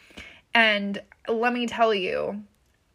And 0.54 1.00
let 1.28 1.52
me 1.52 1.66
tell 1.66 1.94
you, 1.94 2.42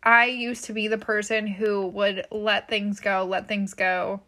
I 0.01 0.25
used 0.25 0.65
to 0.65 0.73
be 0.73 0.87
the 0.87 0.97
person 0.97 1.47
who 1.47 1.87
would 1.87 2.25
let 2.31 2.67
things 2.67 2.99
go, 2.99 3.25
let 3.25 3.47
things 3.47 3.73
go. 3.73 4.21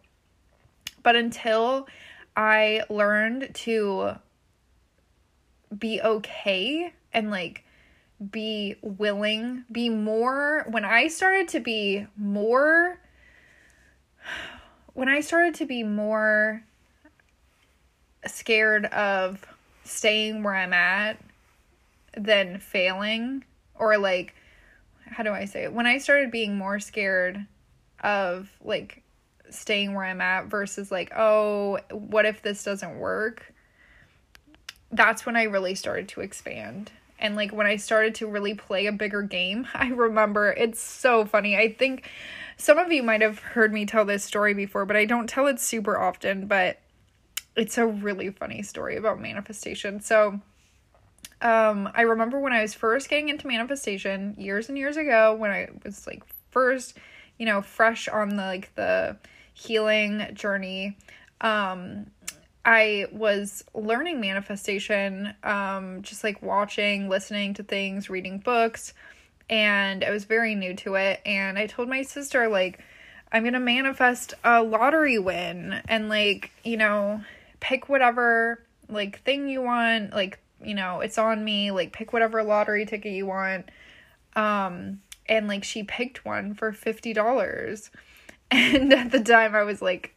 But 1.03 1.15
until 1.15 1.87
I 2.35 2.83
learned 2.89 3.53
to 3.53 4.15
be 5.77 6.01
okay 6.01 6.93
and 7.13 7.29
like 7.29 7.63
be 8.31 8.75
willing, 8.81 9.65
be 9.71 9.89
more, 9.89 10.65
when 10.69 10.85
I 10.85 11.07
started 11.07 11.49
to 11.49 11.59
be 11.59 12.07
more 12.15 12.99
when 14.95 15.09
I 15.09 15.19
started 15.19 15.55
to 15.55 15.65
be 15.65 15.83
more 15.83 16.63
scared 18.25 18.85
of 18.85 19.45
staying 19.83 20.41
where 20.41 20.55
I'm 20.55 20.73
at 20.73 21.19
than 22.17 22.59
failing, 22.59 23.43
or 23.77 23.97
like, 23.97 24.35
how 25.05 25.23
do 25.23 25.31
I 25.31 25.45
say 25.45 25.63
it? 25.63 25.73
When 25.73 25.85
I 25.85 25.97
started 25.97 26.31
being 26.31 26.57
more 26.57 26.79
scared 26.79 27.45
of 28.01 28.49
like 28.63 29.03
staying 29.49 29.93
where 29.93 30.05
I'm 30.05 30.21
at 30.21 30.45
versus 30.45 30.91
like, 30.91 31.11
oh, 31.15 31.79
what 31.91 32.25
if 32.25 32.41
this 32.41 32.63
doesn't 32.63 32.97
work? 32.97 33.53
That's 34.91 35.25
when 35.25 35.35
I 35.35 35.43
really 35.43 35.75
started 35.75 36.07
to 36.09 36.21
expand. 36.21 36.91
And 37.19 37.35
like 37.35 37.51
when 37.51 37.67
I 37.67 37.77
started 37.77 38.15
to 38.15 38.27
really 38.27 38.53
play 38.53 38.87
a 38.87 38.91
bigger 38.91 39.21
game, 39.21 39.67
I 39.73 39.89
remember 39.89 40.51
it's 40.51 40.81
so 40.81 41.25
funny. 41.25 41.57
I 41.57 41.73
think 41.73 42.09
some 42.57 42.77
of 42.77 42.91
you 42.91 43.03
might 43.03 43.21
have 43.21 43.39
heard 43.39 43.73
me 43.73 43.85
tell 43.85 44.05
this 44.05 44.23
story 44.23 44.53
before, 44.53 44.85
but 44.85 44.95
I 44.95 45.05
don't 45.05 45.27
tell 45.27 45.47
it 45.47 45.59
super 45.59 45.99
often, 45.99 46.47
but 46.47 46.79
it's 47.55 47.77
a 47.77 47.85
really 47.85 48.29
funny 48.29 48.61
story 48.61 48.97
about 48.97 49.19
manifestation. 49.19 50.01
So, 50.01 50.41
um, 51.41 51.89
I 51.93 52.03
remember 52.03 52.39
when 52.39 52.53
I 52.53 52.61
was 52.61 52.73
first 52.73 53.09
getting 53.09 53.29
into 53.29 53.47
manifestation 53.47 54.35
years 54.37 54.69
and 54.69 54.77
years 54.77 54.97
ago 54.97 55.35
when 55.35 55.51
I 55.51 55.69
was 55.83 56.07
like 56.07 56.23
first, 56.51 56.97
you 57.37 57.45
know, 57.45 57.61
fresh 57.61 58.07
on 58.07 58.29
the 58.29 58.43
like 58.43 58.73
the 58.75 59.17
healing 59.53 60.27
journey. 60.33 60.97
Um, 61.41 62.07
I 62.65 63.05
was 63.11 63.63
learning 63.75 64.19
manifestation, 64.19 65.33
um, 65.43 66.01
just 66.01 66.23
like 66.23 66.41
watching, 66.41 67.09
listening 67.09 67.53
to 67.55 67.63
things, 67.63 68.09
reading 68.09 68.39
books, 68.39 68.93
and 69.49 70.03
I 70.03 70.09
was 70.09 70.25
very 70.25 70.55
new 70.55 70.73
to 70.77 70.95
it. 70.95 71.21
And 71.25 71.59
I 71.59 71.67
told 71.67 71.89
my 71.89 72.01
sister, 72.01 72.47
like, 72.47 72.79
I'm 73.31 73.43
gonna 73.43 73.59
manifest 73.59 74.33
a 74.43 74.63
lottery 74.63 75.19
win 75.19 75.79
and, 75.87 76.09
like, 76.09 76.51
you 76.63 76.77
know, 76.77 77.21
pick 77.59 77.87
whatever, 77.87 78.63
like, 78.89 79.21
thing 79.21 79.47
you 79.47 79.61
want, 79.61 80.13
like, 80.13 80.39
you 80.65 80.75
know, 80.75 81.01
it's 81.01 81.17
on 81.17 81.43
me, 81.43 81.71
like, 81.71 81.93
pick 81.93 82.13
whatever 82.13 82.43
lottery 82.43 82.85
ticket 82.85 83.13
you 83.13 83.25
want. 83.25 83.69
Um, 84.35 85.01
and, 85.27 85.47
like, 85.47 85.63
she 85.63 85.83
picked 85.83 86.25
one 86.25 86.53
for 86.53 86.71
$50. 86.71 87.89
And 88.51 88.93
at 88.93 89.11
the 89.11 89.21
time, 89.21 89.55
I 89.55 89.63
was 89.63 89.81
like, 89.81 90.15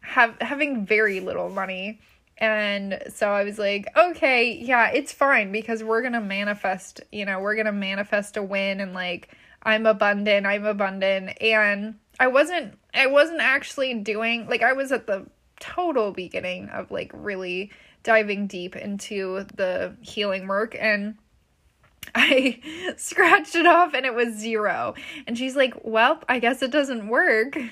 have 0.00 0.36
having 0.40 0.86
very 0.86 1.20
little 1.20 1.48
money. 1.48 2.00
And 2.38 3.02
so 3.08 3.28
I 3.28 3.44
was 3.44 3.58
like, 3.58 3.86
okay, 3.96 4.52
yeah, 4.52 4.90
it's 4.90 5.12
fine 5.12 5.52
because 5.52 5.82
we're 5.82 6.02
going 6.02 6.12
to 6.12 6.20
manifest, 6.20 7.00
you 7.10 7.24
know, 7.24 7.40
we're 7.40 7.54
going 7.54 7.66
to 7.66 7.72
manifest 7.72 8.36
a 8.36 8.42
win 8.42 8.80
and 8.80 8.94
like 8.94 9.34
I'm 9.62 9.86
abundant, 9.86 10.46
I'm 10.46 10.64
abundant. 10.64 11.40
And 11.40 11.96
I 12.18 12.26
wasn't 12.26 12.78
I 12.94 13.06
wasn't 13.06 13.40
actually 13.40 13.94
doing 13.94 14.48
like 14.48 14.62
I 14.62 14.72
was 14.72 14.92
at 14.92 15.06
the 15.06 15.26
total 15.60 16.12
beginning 16.12 16.68
of 16.70 16.90
like 16.90 17.12
really 17.14 17.70
diving 18.02 18.46
deep 18.46 18.76
into 18.76 19.46
the 19.54 19.96
healing 20.00 20.46
work 20.46 20.76
and 20.78 21.16
I 22.14 22.60
scratched 22.96 23.54
it 23.54 23.66
off 23.66 23.94
and 23.94 24.04
it 24.04 24.14
was 24.14 24.34
zero. 24.34 24.94
And 25.26 25.38
she's 25.38 25.56
like, 25.56 25.74
Well, 25.82 26.20
I 26.28 26.38
guess 26.38 26.62
it 26.62 26.70
doesn't 26.70 27.08
work. 27.08 27.58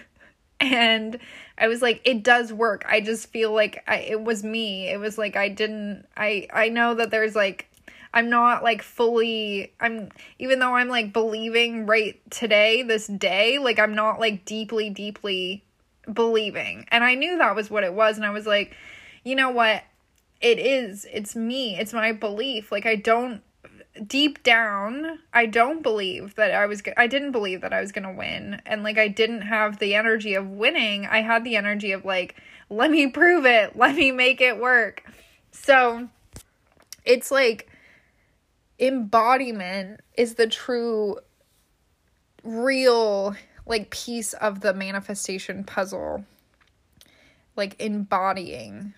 And 0.62 1.18
I 1.56 1.68
was 1.68 1.80
like, 1.80 2.02
it 2.04 2.22
does 2.22 2.52
work. 2.52 2.84
I 2.86 3.00
just 3.00 3.28
feel 3.28 3.50
like 3.50 3.82
I, 3.88 3.96
it 4.00 4.20
was 4.20 4.44
me. 4.44 4.88
It 4.88 5.00
was 5.00 5.16
like 5.16 5.34
I 5.34 5.48
didn't. 5.48 6.04
I 6.18 6.48
I 6.52 6.68
know 6.68 6.94
that 6.96 7.10
there's 7.10 7.34
like 7.34 7.70
I'm 8.12 8.28
not 8.28 8.62
like 8.62 8.82
fully 8.82 9.72
I'm 9.80 10.10
even 10.38 10.58
though 10.58 10.74
I'm 10.74 10.88
like 10.88 11.14
believing 11.14 11.86
right 11.86 12.20
today 12.30 12.82
this 12.82 13.06
day 13.06 13.58
like 13.58 13.78
I'm 13.78 13.94
not 13.94 14.20
like 14.20 14.44
deeply 14.44 14.90
deeply 14.90 15.64
believing. 16.12 16.86
And 16.90 17.04
I 17.04 17.14
knew 17.14 17.38
that 17.38 17.56
was 17.56 17.70
what 17.70 17.84
it 17.84 17.94
was 17.94 18.16
and 18.16 18.26
I 18.26 18.30
was 18.30 18.46
like, 18.46 18.76
you 19.24 19.34
know 19.34 19.48
what? 19.48 19.82
It 20.40 20.58
is. 20.58 21.06
It's 21.12 21.36
me. 21.36 21.76
It's 21.76 21.92
my 21.92 22.12
belief. 22.12 22.72
Like 22.72 22.86
I 22.86 22.96
don't 22.96 23.42
deep 24.06 24.42
down, 24.42 25.18
I 25.32 25.46
don't 25.46 25.82
believe 25.82 26.34
that 26.36 26.52
I 26.52 26.66
was, 26.66 26.82
I 26.96 27.06
didn't 27.06 27.32
believe 27.32 27.60
that 27.62 27.72
I 27.72 27.80
was 27.80 27.92
gonna 27.92 28.12
win. 28.12 28.60
And 28.64 28.82
like, 28.82 28.98
I 28.98 29.08
didn't 29.08 29.42
have 29.42 29.78
the 29.78 29.94
energy 29.94 30.34
of 30.34 30.48
winning. 30.48 31.06
I 31.06 31.22
had 31.22 31.44
the 31.44 31.56
energy 31.56 31.92
of 31.92 32.04
like, 32.04 32.36
let 32.68 32.90
me 32.90 33.08
prove 33.08 33.46
it, 33.46 33.76
let 33.76 33.94
me 33.94 34.12
make 34.12 34.40
it 34.40 34.58
work. 34.58 35.04
So 35.50 36.08
it's 37.04 37.30
like, 37.30 37.68
embodiment 38.78 40.00
is 40.16 40.34
the 40.34 40.46
true, 40.46 41.18
real, 42.42 43.34
like, 43.66 43.90
piece 43.90 44.32
of 44.34 44.60
the 44.60 44.72
manifestation 44.72 45.64
puzzle. 45.64 46.24
Like, 47.56 47.76
embodying 47.80 48.94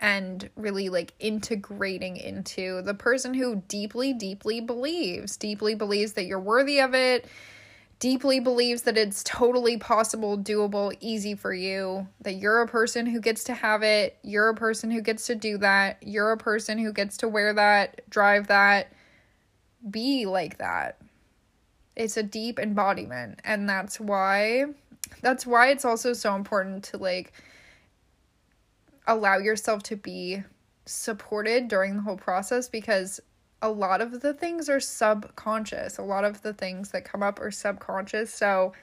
and 0.00 0.50
really 0.56 0.88
like 0.88 1.14
integrating 1.18 2.16
into 2.16 2.82
the 2.82 2.94
person 2.94 3.34
who 3.34 3.62
deeply, 3.68 4.12
deeply 4.12 4.60
believes, 4.60 5.36
deeply 5.36 5.74
believes 5.74 6.12
that 6.14 6.24
you're 6.24 6.40
worthy 6.40 6.80
of 6.80 6.94
it, 6.94 7.26
deeply 7.98 8.40
believes 8.40 8.82
that 8.82 8.98
it's 8.98 9.22
totally 9.24 9.78
possible, 9.78 10.36
doable, 10.36 10.94
easy 11.00 11.34
for 11.34 11.54
you, 11.54 12.06
that 12.20 12.34
you're 12.34 12.60
a 12.60 12.66
person 12.66 13.06
who 13.06 13.20
gets 13.20 13.44
to 13.44 13.54
have 13.54 13.82
it, 13.82 14.18
you're 14.22 14.48
a 14.48 14.54
person 14.54 14.90
who 14.90 15.00
gets 15.00 15.26
to 15.26 15.34
do 15.34 15.56
that, 15.58 15.96
you're 16.02 16.32
a 16.32 16.36
person 16.36 16.76
who 16.76 16.92
gets 16.92 17.16
to 17.18 17.28
wear 17.28 17.52
that, 17.54 18.02
drive 18.10 18.48
that, 18.48 18.92
be 19.90 20.26
like 20.26 20.58
that. 20.58 20.98
It's 21.96 22.16
a 22.16 22.22
deep 22.22 22.58
embodiment, 22.58 23.40
and 23.44 23.68
that's 23.68 24.00
why 24.00 24.66
that's 25.22 25.46
why 25.46 25.68
it's 25.68 25.84
also 25.84 26.12
so 26.12 26.34
important 26.34 26.84
to 26.84 26.98
like 26.98 27.32
allow 29.06 29.38
yourself 29.38 29.82
to 29.84 29.96
be 29.96 30.42
supported 30.86 31.68
during 31.68 31.96
the 31.96 32.02
whole 32.02 32.16
process 32.16 32.68
because 32.68 33.20
a 33.62 33.68
lot 33.70 34.00
of 34.00 34.20
the 34.20 34.34
things 34.34 34.68
are 34.68 34.80
subconscious. 34.80 35.98
A 35.98 36.02
lot 36.02 36.24
of 36.24 36.42
the 36.42 36.52
things 36.52 36.90
that 36.90 37.04
come 37.04 37.22
up 37.22 37.40
are 37.40 37.50
subconscious. 37.50 38.32
So 38.32 38.74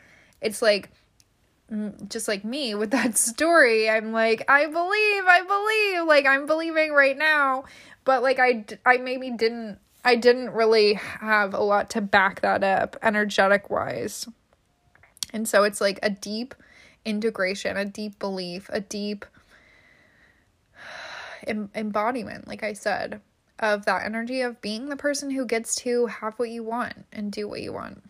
it's 0.42 0.62
like 0.62 0.90
mm, 1.72 2.10
just 2.10 2.28
like 2.28 2.44
me 2.44 2.74
with 2.76 2.92
that 2.92 3.18
story, 3.18 3.90
I'm 3.90 4.12
like, 4.12 4.44
I 4.50 4.66
believe, 4.66 5.24
I 5.28 5.42
believe, 5.48 6.08
like 6.08 6.26
I'm 6.26 6.46
believing 6.46 6.94
right 6.94 7.18
now, 7.18 7.66
but 8.06 8.24
like 8.24 8.40
I 8.40 8.66
I 8.86 8.98
maybe 8.98 9.32
didn't 9.32 9.78
I 10.04 10.16
didn't 10.16 10.50
really 10.52 10.96
have 10.96 11.54
a 11.54 11.62
lot 11.62 11.92
to 11.92 12.02
back 12.02 12.42
that 12.42 12.64
up 12.64 12.98
energetic 13.04 13.70
wise. 13.70 14.28
And 15.34 15.48
so 15.48 15.64
it's 15.64 15.80
like 15.80 16.00
a 16.02 16.10
deep 16.10 16.56
integration, 17.06 17.78
a 17.78 17.86
deep 17.86 18.18
belief, 18.20 18.70
a 18.74 18.82
deep 18.82 19.26
em- 21.47 21.71
embodiment, 21.75 22.47
like 22.47 22.63
I 22.63 22.73
said, 22.73 23.21
of 23.60 23.86
that 23.86 24.06
energy 24.06 24.41
of 24.41 24.62
being 24.62 24.89
the 24.89 24.95
person 24.95 25.32
who 25.32 25.45
gets 25.45 25.75
to 25.75 26.08
have 26.08 26.34
what 26.36 26.49
you 26.49 26.63
want 26.63 27.06
and 27.12 27.32
do 27.32 27.47
what 27.47 27.62
you 27.62 27.73
want. 27.73 28.04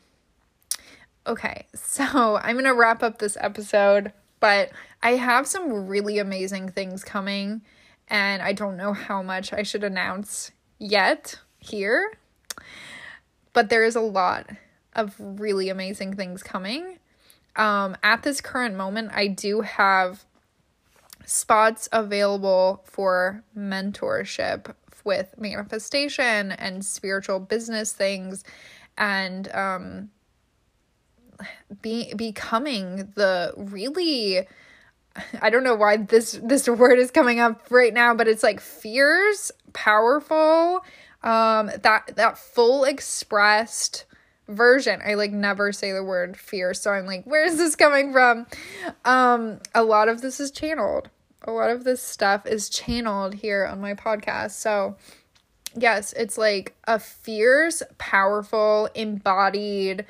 Okay, 1.27 1.67
so 1.75 2.39
I'm 2.41 2.55
going 2.55 2.65
to 2.65 2.73
wrap 2.73 3.03
up 3.03 3.19
this 3.19 3.37
episode, 3.39 4.13
but 4.39 4.71
I 5.03 5.11
have 5.11 5.47
some 5.47 5.87
really 5.87 6.19
amazing 6.19 6.69
things 6.69 7.03
coming, 7.03 7.61
and 8.07 8.41
I 8.41 8.53
don't 8.53 8.77
know 8.77 8.93
how 8.93 9.21
much 9.21 9.53
I 9.53 9.63
should 9.63 9.83
announce 9.83 10.51
yet 10.79 11.39
here, 11.59 12.11
but 13.53 13.69
there 13.69 13.83
is 13.83 13.95
a 13.95 14.01
lot 14.01 14.49
of 14.93 15.15
really 15.19 15.69
amazing 15.69 16.15
things 16.15 16.43
coming. 16.43 16.99
Um, 17.55 17.97
at 18.01 18.23
this 18.23 18.41
current 18.41 18.75
moment, 18.75 19.11
I 19.13 19.27
do 19.27 19.61
have 19.61 20.25
spots 21.25 21.87
available 21.91 22.83
for 22.85 23.43
mentorship 23.57 24.73
with 25.03 25.33
manifestation 25.37 26.51
and 26.51 26.85
spiritual 26.85 27.39
business 27.39 27.91
things 27.93 28.43
and 28.97 29.51
um 29.53 30.09
be 31.81 32.13
becoming 32.13 33.11
the 33.15 33.53
really 33.57 34.47
I 35.41 35.49
don't 35.49 35.63
know 35.63 35.75
why 35.75 35.97
this 35.97 36.39
this 36.43 36.67
word 36.69 36.99
is 36.99 37.11
coming 37.11 37.39
up 37.39 37.65
right 37.69 37.93
now 37.93 38.13
but 38.13 38.27
it's 38.27 38.43
like 38.43 38.59
fierce 38.59 39.51
powerful 39.73 40.83
um 41.23 41.71
that 41.81 42.13
that 42.15 42.37
full 42.37 42.83
expressed 42.83 44.05
version. 44.47 45.01
I 45.05 45.13
like 45.15 45.31
never 45.31 45.71
say 45.71 45.91
the 45.91 46.03
word 46.03 46.37
fear, 46.37 46.73
so 46.73 46.91
I'm 46.91 47.05
like, 47.05 47.25
where 47.25 47.45
is 47.45 47.57
this 47.57 47.75
coming 47.75 48.11
from? 48.11 48.47
Um, 49.05 49.59
a 49.73 49.83
lot 49.83 50.09
of 50.09 50.21
this 50.21 50.39
is 50.39 50.51
channeled. 50.51 51.09
A 51.43 51.51
lot 51.51 51.71
of 51.71 51.83
this 51.83 52.01
stuff 52.01 52.45
is 52.45 52.69
channeled 52.69 53.35
here 53.35 53.65
on 53.65 53.81
my 53.81 53.93
podcast. 53.93 54.51
So, 54.51 54.95
yes, 55.75 56.13
it's 56.13 56.37
like 56.37 56.75
a 56.85 56.99
fierce, 56.99 57.81
powerful, 57.97 58.89
embodied, 58.93 60.05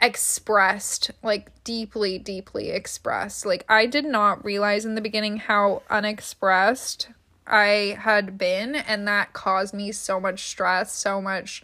expressed, 0.00 1.10
like 1.22 1.52
deeply, 1.62 2.18
deeply 2.18 2.70
expressed. 2.70 3.44
Like, 3.44 3.66
I 3.68 3.84
did 3.84 4.06
not 4.06 4.42
realize 4.44 4.86
in 4.86 4.94
the 4.94 5.02
beginning 5.02 5.36
how 5.36 5.82
unexpressed 5.90 7.08
I 7.46 7.98
had 8.00 8.38
been, 8.38 8.76
and 8.76 9.06
that 9.08 9.32
caused 9.32 9.74
me 9.74 9.92
so 9.92 10.20
much 10.20 10.48
stress, 10.48 10.92
so 10.92 11.20
much 11.20 11.62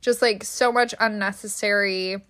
just 0.00 0.22
like 0.22 0.44
so 0.44 0.72
much 0.72 0.94
unnecessary 1.00 2.22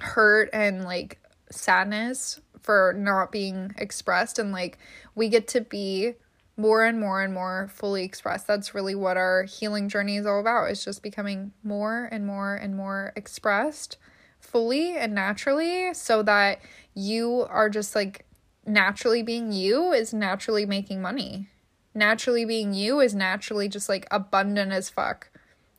hurt 0.00 0.50
and 0.52 0.84
like 0.84 1.20
sadness 1.50 2.40
for 2.60 2.94
not 2.96 3.32
being 3.32 3.74
expressed 3.78 4.38
and 4.38 4.52
like 4.52 4.78
we 5.14 5.28
get 5.28 5.48
to 5.48 5.60
be 5.60 6.14
more 6.56 6.84
and 6.84 7.00
more 7.00 7.22
and 7.22 7.32
more 7.32 7.68
fully 7.72 8.04
expressed. 8.04 8.46
That's 8.46 8.74
really 8.74 8.94
what 8.94 9.16
our 9.16 9.44
healing 9.44 9.88
journey 9.88 10.16
is 10.16 10.26
all 10.26 10.40
about. 10.40 10.70
Is 10.70 10.84
just 10.84 11.02
becoming 11.02 11.52
more 11.62 12.08
and 12.12 12.26
more 12.26 12.54
and 12.54 12.76
more 12.76 13.12
expressed 13.16 13.96
fully 14.38 14.96
and 14.96 15.14
naturally 15.14 15.94
so 15.94 16.22
that 16.22 16.60
you 16.94 17.46
are 17.48 17.70
just 17.70 17.94
like 17.94 18.26
naturally 18.66 19.22
being 19.22 19.52
you 19.52 19.92
is 19.92 20.12
naturally 20.12 20.66
making 20.66 21.00
money. 21.00 21.48
Naturally 21.94 22.44
being 22.44 22.74
you 22.74 23.00
is 23.00 23.14
naturally 23.14 23.68
just 23.68 23.88
like 23.88 24.06
abundant 24.10 24.72
as 24.72 24.90
fuck. 24.90 25.30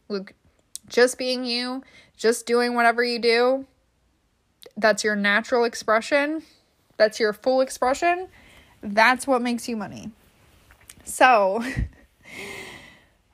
Look, 0.09 0.33
just 0.87 1.17
being 1.17 1.45
you, 1.45 1.83
just 2.15 2.45
doing 2.45 2.75
whatever 2.75 3.03
you 3.03 3.19
do, 3.19 3.65
that's 4.77 5.03
your 5.03 5.15
natural 5.15 5.63
expression, 5.63 6.43
that's 6.97 7.19
your 7.19 7.33
full 7.33 7.61
expression, 7.61 8.27
that's 8.81 9.27
what 9.27 9.41
makes 9.41 9.67
you 9.67 9.75
money. 9.75 10.11
So, 11.03 11.63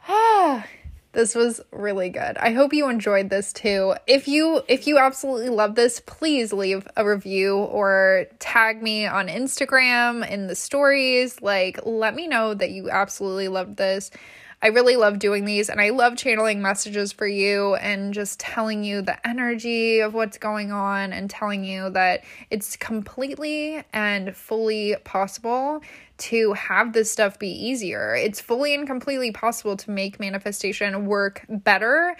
this 1.11 1.35
was 1.35 1.61
really 1.71 2.09
good. 2.09 2.37
I 2.37 2.53
hope 2.53 2.73
you 2.73 2.89
enjoyed 2.89 3.29
this 3.29 3.53
too. 3.53 3.95
If 4.07 4.27
you 4.27 4.61
if 4.67 4.87
you 4.87 4.97
absolutely 4.97 5.49
love 5.49 5.75
this, 5.75 5.99
please 6.05 6.53
leave 6.53 6.87
a 6.95 7.07
review 7.07 7.57
or 7.57 8.25
tag 8.39 8.81
me 8.81 9.05
on 9.05 9.27
Instagram 9.27 10.27
in 10.29 10.47
the 10.47 10.55
stories. 10.55 11.41
Like 11.41 11.79
let 11.85 12.15
me 12.15 12.27
know 12.27 12.53
that 12.53 12.71
you 12.71 12.89
absolutely 12.89 13.47
loved 13.47 13.77
this. 13.77 14.11
I 14.61 14.67
really 14.67 14.97
love 14.97 15.19
doing 15.19 15.45
these 15.45 15.69
and 15.69 15.79
I 15.79 15.91
love 15.91 16.17
channeling 16.17 16.61
messages 16.61 17.13
for 17.13 17.25
you 17.25 17.75
and 17.75 18.13
just 18.13 18.41
telling 18.41 18.83
you 18.83 19.01
the 19.01 19.25
energy 19.25 19.99
of 19.99 20.13
what's 20.13 20.37
going 20.37 20.73
on 20.73 21.13
and 21.13 21.29
telling 21.29 21.63
you 21.63 21.89
that 21.91 22.25
it's 22.49 22.75
completely 22.75 23.81
and 23.93 24.35
fully 24.35 24.97
possible 25.05 25.81
to 26.17 26.51
have 26.53 26.91
this 26.91 27.09
stuff 27.09 27.39
be 27.39 27.47
easier. 27.47 28.13
It's 28.15 28.41
fully 28.41 28.75
and 28.75 28.85
completely 28.85 29.31
possible 29.31 29.77
to 29.77 29.91
make 29.91 30.19
manifestation 30.19 31.05
work 31.05 31.45
better 31.47 32.17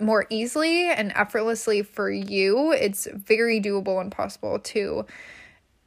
more 0.00 0.26
easily 0.30 0.90
and 0.90 1.12
effortlessly 1.14 1.82
for 1.82 2.10
you. 2.10 2.72
It's 2.72 3.06
very 3.12 3.60
doable 3.60 4.00
and 4.00 4.10
possible 4.10 4.58
to 4.58 5.04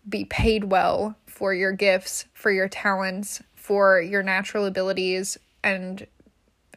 be 0.07 0.25
paid 0.25 0.65
well 0.65 1.17
for 1.25 1.55
your 1.55 1.71
gifts, 1.71 2.25
for 2.33 2.51
your 2.51 2.69
talents, 2.69 3.41
for 3.55 3.99
your 3.99 4.23
natural 4.23 4.65
abilities, 4.65 5.37
and 5.63 6.05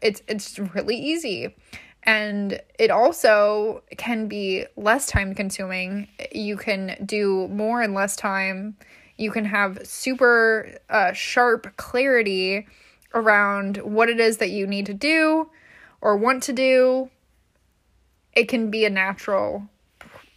it's 0.02 0.22
it's 0.28 0.58
really 0.58 0.96
easy. 0.96 1.54
And 2.02 2.60
it 2.78 2.90
also 2.90 3.82
can 3.98 4.26
be 4.26 4.64
less 4.76 5.06
time 5.06 5.34
consuming. 5.34 6.08
You 6.32 6.56
can 6.56 6.96
do 7.04 7.46
more 7.48 7.82
in 7.82 7.92
less 7.92 8.16
time. 8.16 8.76
You 9.18 9.30
can 9.30 9.44
have 9.44 9.86
super 9.86 10.78
uh, 10.88 11.12
sharp 11.12 11.76
clarity 11.76 12.66
around 13.14 13.76
what 13.78 14.08
it 14.08 14.18
is 14.18 14.38
that 14.38 14.50
you 14.50 14.66
need 14.66 14.86
to 14.86 14.94
do 14.94 15.50
or 16.00 16.16
want 16.16 16.42
to 16.44 16.54
do. 16.54 17.10
It 18.32 18.48
can 18.48 18.70
be 18.70 18.84
a 18.84 18.90
natural 18.90 19.68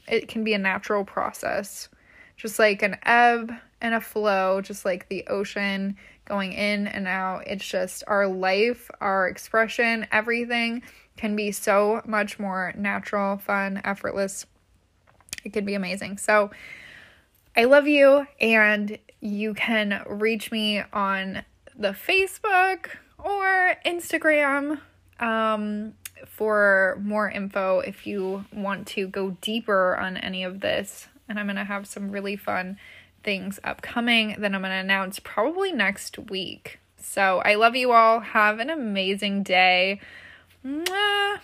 it 0.05 0.27
can 0.27 0.43
be 0.43 0.53
a 0.53 0.57
natural 0.59 1.05
process. 1.05 1.87
Just 2.35 2.59
like 2.59 2.81
an 2.81 2.97
ebb 3.03 3.53
and 3.79 3.93
a 3.93 4.01
flow 4.01 4.61
just 4.61 4.85
like 4.85 5.07
the 5.09 5.27
ocean 5.27 5.95
going 6.25 6.53
in 6.53 6.87
and 6.87 7.07
out. 7.07 7.47
It's 7.47 7.67
just 7.67 8.03
our 8.07 8.27
life, 8.27 8.89
our 9.01 9.27
expression, 9.27 10.07
everything 10.11 10.83
can 11.17 11.35
be 11.35 11.51
so 11.51 12.01
much 12.05 12.39
more 12.39 12.73
natural, 12.75 13.37
fun, 13.37 13.81
effortless. 13.83 14.45
It 15.43 15.53
can 15.53 15.65
be 15.65 15.75
amazing. 15.75 16.17
So 16.17 16.51
I 17.55 17.65
love 17.65 17.87
you, 17.87 18.25
and 18.41 18.97
you 19.21 19.53
can 19.53 20.03
reach 20.07 20.51
me 20.51 20.81
on 20.91 21.43
the 21.77 21.89
Facebook 21.89 22.87
or 23.19 23.75
Instagram 23.85 24.79
um, 25.19 25.93
for 26.25 26.99
more 27.01 27.29
info 27.29 27.79
if 27.79 28.07
you 28.07 28.45
want 28.51 28.87
to 28.87 29.07
go 29.07 29.37
deeper 29.41 29.95
on 29.97 30.17
any 30.17 30.43
of 30.43 30.61
this. 30.61 31.07
And 31.29 31.39
I'm 31.39 31.45
going 31.45 31.57
to 31.57 31.63
have 31.63 31.87
some 31.87 32.11
really 32.11 32.35
fun 32.35 32.77
things 33.23 33.59
upcoming 33.63 34.35
that 34.39 34.53
I'm 34.53 34.61
going 34.61 34.71
to 34.71 34.77
announce 34.77 35.19
probably 35.19 35.71
next 35.71 36.17
week. 36.17 36.79
So 36.97 37.41
I 37.45 37.55
love 37.55 37.75
you 37.75 37.91
all. 37.91 38.19
Have 38.19 38.59
an 38.59 38.69
amazing 38.69 39.43
day. 39.43 39.99
Mwah. 40.65 41.39